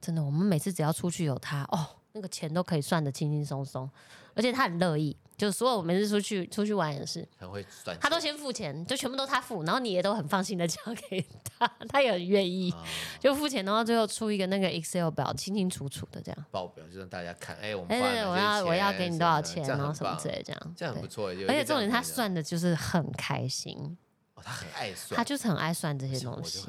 [0.00, 3.90] 真的，我们每次只要出去有他，哦，那个钱都可以算得轻轻松松，
[4.34, 7.98] 而且他很乐意，就所有我每次出去出去玩也是，很会算钱。
[8.00, 10.76] 他都先付钱，就全部都他付，然后你也都很放心的交
[11.08, 11.24] 给
[11.56, 12.82] 他，他也很愿意，啊
[13.20, 16.44] 就付钱，然后最后出一个那个 Excel 表，清清楚楚的这样。
[16.50, 21.28] 报表，就让大家看，哎，我们哎，花对，了哪些我要我要给你多少钱，然后什么之类这样，对这样很不错。
[21.28, 23.96] 而且这重点他算的就是很开心，
[24.34, 26.66] 哦，他很爱算，他就是很爱算这些东西。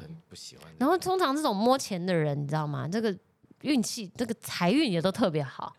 [0.78, 2.86] 然后通常这种摸钱的人，你知道吗？
[2.86, 3.12] 这个
[3.62, 5.74] 运气、这个财运也都特别好。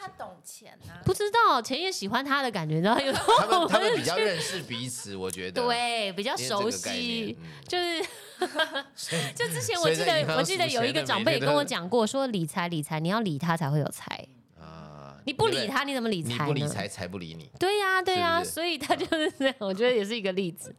[0.00, 0.96] 他懂钱啊。
[1.04, 5.60] 不知道钱也喜欢他的感觉，然后 有时他们他们比较认识彼此，我觉得。
[5.62, 8.02] 对比较熟悉，嗯就是
[9.34, 14.26] 就之前我记得我记得有一个长辈也跟我讲过，说理财理财你要理他才会有财，
[14.58, 16.38] 啊，你不理他你怎么理财你？
[16.46, 17.50] 不理财，财不理你。
[17.58, 20.74] 对呀、对呀、是是所以他就是这样，我觉得也是一个例子。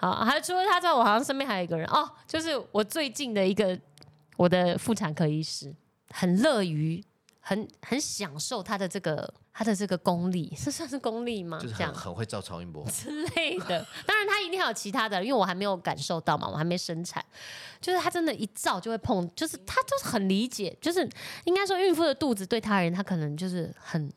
[0.00, 3.78] 好，还除了他之外，我好像身边还有一个人哦，就是我最近的一个
[4.36, 5.74] 我的妇产科医师，
[6.10, 7.02] 很乐于。
[7.40, 11.58] 很很享受他的这个他的这个功力， 这算是功力吗？
[11.58, 13.86] 就是这样很很会照超音波，之类的。
[14.06, 17.24] 当然，他一定还有其他的，因为我还没有感受到嘛，我还没生产。
[17.80, 21.08] 就是他真的，一照就会碰，就是他就是很理解，就是
[21.44, 24.12] 应该说孕妇的肚子对他而言，他可能就是很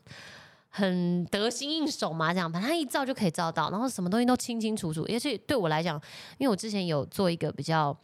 [0.70, 5.06] 很得心应手嘛，这样，反正他一照就可以照到，然后什么东西都清清楚楚。
[5.10, 5.96] 而且对我来讲，
[6.38, 7.98] 因为我之前有做一个比较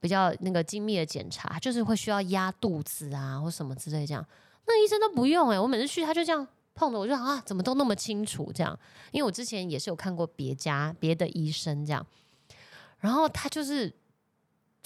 [0.00, 4.24] 比较那个精密的检查，就是会需要压肚子啊或什么之类这样，
[4.66, 8.78] 那医生都不用哎、我每次去他就这样碰的我就啊，怎么都那么清楚这样？
[9.12, 12.04] 因为我之前也是有看过别家别的医生这样，
[12.98, 13.92] 然后他就是，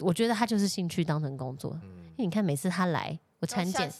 [0.01, 3.91] 我觉得他就是兴趣当成工作，嗯因为你看每次他来我产检。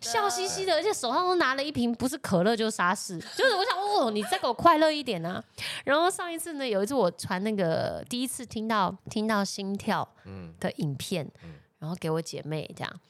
[0.00, 5.42] 笑嘻嘻嘻的，而且手上都拿了一瓶不是可乐就是沙士，就是我想哦，你再给我快乐一点啊！
[5.84, 13.00] 然后上一次呢，有一次我传那个第一次听到听到心跳嗯，的影片嗯，然后给我姐妹这样，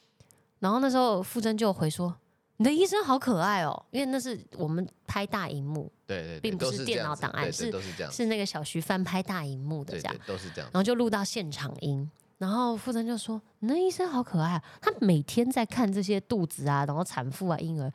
[0.59, 2.15] 然后那时候傅真就回说
[2.57, 7.79] ：“你的医生好可爱哦，因为那是我们拍大荧幕，对对对，并不是电脑档案是都
[8.11, 10.69] 是那个小徐翻拍大荧幕的对这样对。”都是这样。
[10.73, 12.09] 然后就录到现场音。
[12.37, 17.89] 然后傅真就说：“你的医生好可爱、啊，他每天在看这些肚子啊，然后产妇啊、婴儿，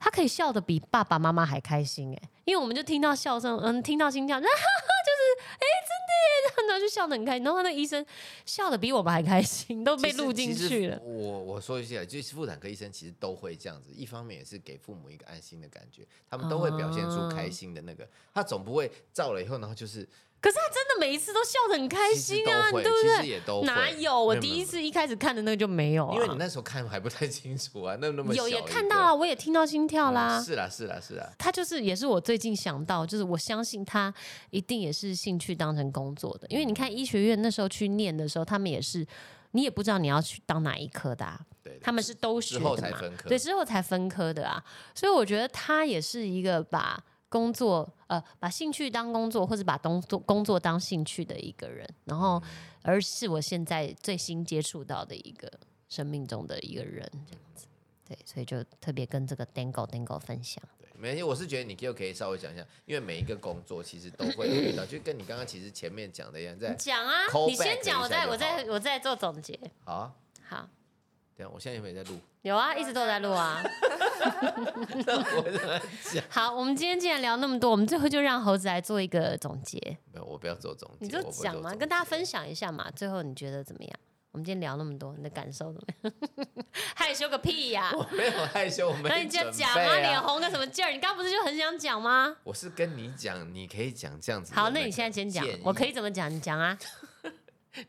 [0.00, 4.50] 他可以笑得比爸爸妈妈还开心哎、因为我们就听到笑声，嗯，听到心跳， 就是
[5.52, 5.66] 哎、
[6.66, 7.44] 然后就笑得很开心。
[7.44, 8.04] 然后那个医生
[8.44, 11.00] 笑得比我们还开心，都被录进去了。
[11.02, 20.08] 我我说一下，就是妇产科医生其实都会这样子，一方面也是给父母一个安心的感觉，他们都会表现出开心的那个，他总不会照了以后，然后就是
[20.40, 23.26] 可是他真的每一次都笑得很开心啊，对不对？
[23.26, 23.64] 也都。
[23.64, 24.22] 哪有？
[24.22, 30.40] 我第一次一开始看的那个就没有、啊，因为你那时候看还不太清楚啊，那那么有也看到了，我也听到心跳嗯啦。
[30.40, 34.12] 是啦是啦是啦，他就是也是我最近想到，就是我相信他
[34.50, 39.04] 一定也是兴趣当成工作的，因为你看医学院那时候去念的时候，他们也是
[39.50, 44.62] 你也不知道你要去当哪一科的、啊，对，他们是都学对，之后才分科的啊，
[44.94, 47.02] 所以我觉得他也是一个把
[47.36, 52.42] 工作呃把兴趣当工作，或者把工作工作当兴趣的一个人，然后嗯。
[52.88, 55.50] 而是我现在最新接触到的一个
[55.88, 57.66] 生命中的一个人，这样子，
[58.06, 60.62] 对，所以就特别跟这个 Dango Dango 分享。
[60.78, 69.58] 对，没关系，我是觉得你就可以稍微讲一下，因为每一个工作其实都会遇到， 就跟你刚刚其实前面讲的一样，在讲啊你先讲，我再我再我再做总结。
[69.84, 70.14] 好啊，
[70.48, 70.68] 好，
[71.36, 72.18] 等一下我现在有没有在录？
[72.42, 73.62] 有啊，一直都有在录啊。
[74.24, 75.80] 我怎么
[76.14, 76.24] 讲？
[76.30, 79.78] 好，我们今天既然聊那么多，我们最后就让猴子来做一个总结。
[80.12, 82.90] 没有，我不要做总结，你就讲嘛，跟大家分享一下嘛。
[82.96, 83.92] 最后你觉得怎么样？
[84.32, 86.12] 我们今天聊那么多，你的感受怎么样？
[86.94, 90.90] 害羞个屁呀、我没有害羞，我没那你就准讲备啊脸红个什么劲儿？
[90.92, 92.36] 你刚刚不是就很想讲吗？
[92.44, 96.30] 我是跟你讲，你可以讲这样子好，那你现在先讲，我可以怎么讲？
[96.30, 96.78] 你讲啊，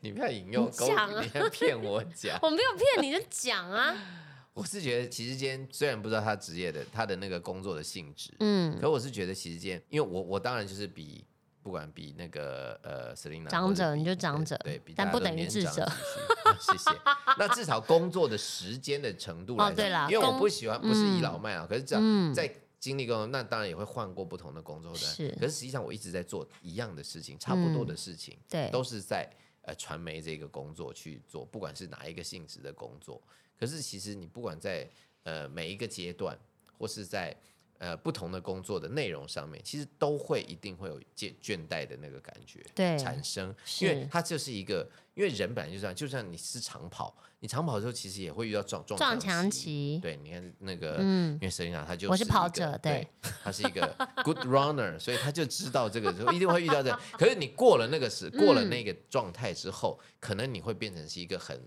[0.00, 2.38] 你不要引诱讲啊你不要骗我讲。
[2.42, 3.96] 我没有骗你，就讲啊。
[4.54, 11.24] 我是觉得，其实今天虽然不知道他职业的他的那个工作的性质，嗯，可我是觉得，其实今天，因为我我当然就是比
[11.62, 15.88] 不管比那个呃 Selina 长者你就或者比长者对，比但不等于智者
[16.60, 16.90] 谢谢。
[17.38, 24.98] 那至少工作的时间的程度来讲，哦对啦因为我不喜欢不是倚嗯老卖老，可是这样嗯在经历过那当然也会换过不同的工作的。
[24.98, 29.28] 是可是实际上我一直在做一样的事情，差不多的事情，对，都是在
[29.68, 33.20] 呃传媒这个工作去做，不管是哪一个性质的工作。
[33.58, 34.88] 可是其实你不管在
[35.24, 36.38] 呃每一个阶段，
[36.78, 37.36] 或是在
[37.78, 56.98] 呃不同的工作的内容上面，其实都会一定会有倦倦怠的那个感觉对产生，因为它就是一个，因为人本来就这样，就算你是长跑，你长跑的时候其实也会遇到撞撞撞墙期，对，你看那个，嗯因为 Selina 她就我是跑者对对，她是一个 good runner，所以他就知道这个时候一定会遇到这个。
[57.12, 61.60] 可是你过了那个时，过了嗯那个状态之后，可能你会变成是一个很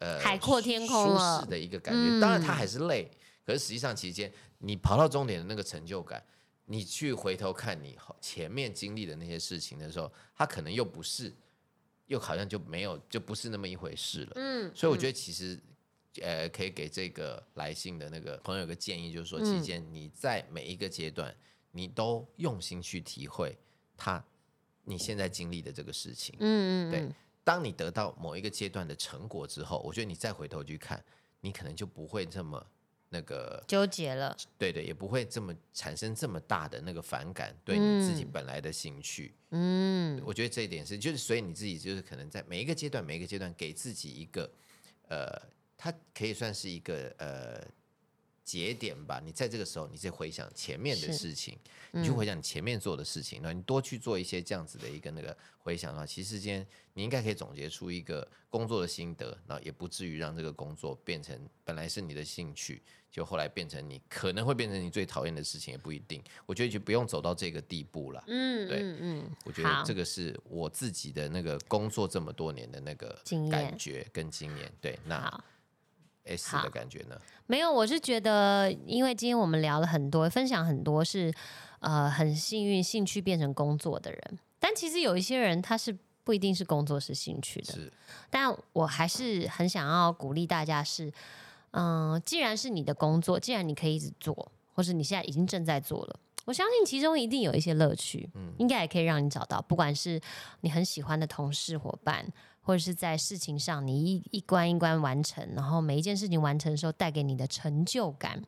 [0.00, 2.00] 呃海阔天空舒了适的一个感觉。
[2.00, 3.08] 嗯当然，他还是累，
[3.46, 4.32] 可是实际上期间
[4.64, 6.24] 你跑到终点的那个成就感。
[6.66, 11.30] 你去回头看你前面经历的那些事情的时候，它可能又不是，
[12.06, 14.32] 又好像就没有，就不是那么一回事了。
[14.36, 15.60] 嗯，所以我觉得其实，
[16.22, 21.36] 呃，可以给这个来信的那个朋友一个建议，就是说，期间你在每一个阶段，
[21.72, 23.54] 你都用心去体会
[23.94, 24.24] 他
[24.84, 26.34] 你现在经历的这个事情。
[26.38, 31.04] 对嗯嗯对，当你得到某一个阶段的成果之后，我觉得你再回头去看，
[31.42, 32.66] 你可能就不会这么
[33.14, 38.30] 那个，纠结了，对对，也不会这么产生这么大的那个反感，对你自己嗯。
[38.32, 39.32] 本来的兴趣。
[39.50, 44.50] 嗯，我觉得这一点是，就是所以你自己就是可能在每一个阶段，每一个阶段给自己一个，
[45.08, 45.40] 呃，
[45.76, 47.64] 它可以算是一个呃
[48.44, 49.20] 节点吧。
[49.24, 51.58] 你在这个时候，你再回想前面的事情，
[51.92, 62.82] 你就回想你前面做的事情，然后你多去做一些这样子的一个那个回想的话，其实间你应该可以总结出一个工作的心得，然后也不至于让这个工作变成本来是你的兴趣。
[63.10, 66.20] 就后来变成你可能会变成你最讨厌的事情，也不一定。
[66.46, 68.24] 我觉得就不用走到这个地步了。
[68.26, 73.16] 嗯对嗯嗯，我觉得这个是我自己的那个工作这么多年的那个
[73.48, 74.72] 感觉跟经验。
[74.80, 75.44] 对，那好。
[76.24, 77.16] S 好的感觉呢？
[77.46, 81.32] 没有，我是觉得，因为今天我们聊了很多，分享很多是
[81.80, 87.92] 呃很幸运兴趣变成工作的人，但其实有一些人他是不一定是工作是兴趣的，是
[88.30, 91.12] 但我还是很想要鼓励大家是，
[91.72, 96.20] 嗯、既然是你的工作，既然你可以一直做，或是你现在已经正在做了。
[96.46, 100.20] 我相信其中一定有一些乐趣，嗯应该也可以让你找到，不管是
[100.62, 102.26] 你很喜欢的同事伙伴，
[102.64, 108.42] 或者是在事情上你一一关一关完成，然后每一件事情完成的时候带给你的成就感，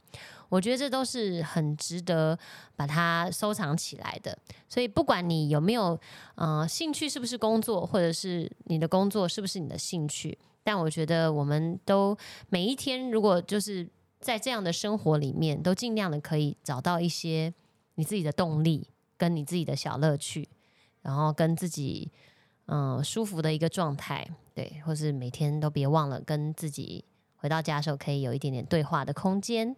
[0.49, 2.37] 我觉得这都是很值得
[2.75, 4.37] 把它收藏起来的。
[4.69, 5.97] 所以不管你有没有
[6.35, 12.17] 呃兴趣，是不是工作，或者是你的工作是不是你的兴趣，但我觉得我们都
[12.49, 13.89] 每一天如果就是
[14.19, 17.55] 在这样的生活里面，都尽量的可以找到一些。
[17.99, 20.47] 你自己的动力，跟你自己的小乐趣，
[21.01, 22.13] 然后跟自己
[22.67, 27.05] 嗯舒服的一个状态，对，或是每天都别忘了跟自己
[27.37, 29.75] 回到家的时候可以有一点点对话的空间。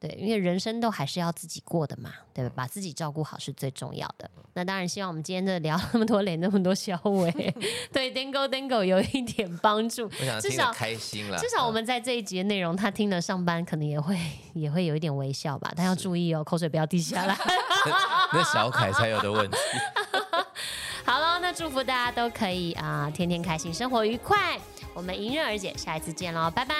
[0.00, 2.52] 对，因为人生都还是要自己过的嘛，对吧？
[2.56, 4.28] 把自己照顾好是最重要的。
[4.54, 7.30] 那当然，希望我们今天的聊 那么多脸，那么多小尾，
[7.92, 10.08] 对 Dango Dango 有一点帮助。
[10.40, 11.38] 至少开心了。
[11.38, 14.18] 至少我们在这一集的内容，他听了上班可能也会
[14.54, 15.72] 也会有一点微笑吧。
[15.76, 17.38] 但要注意哦，口水不要滴下来。
[18.34, 19.56] 那小凯才有的问题。
[21.52, 24.58] 祝福大家都可以啊，天天开心，生活愉快。
[24.94, 26.74] 我们迎刃而解，下一次见喽，拜拜。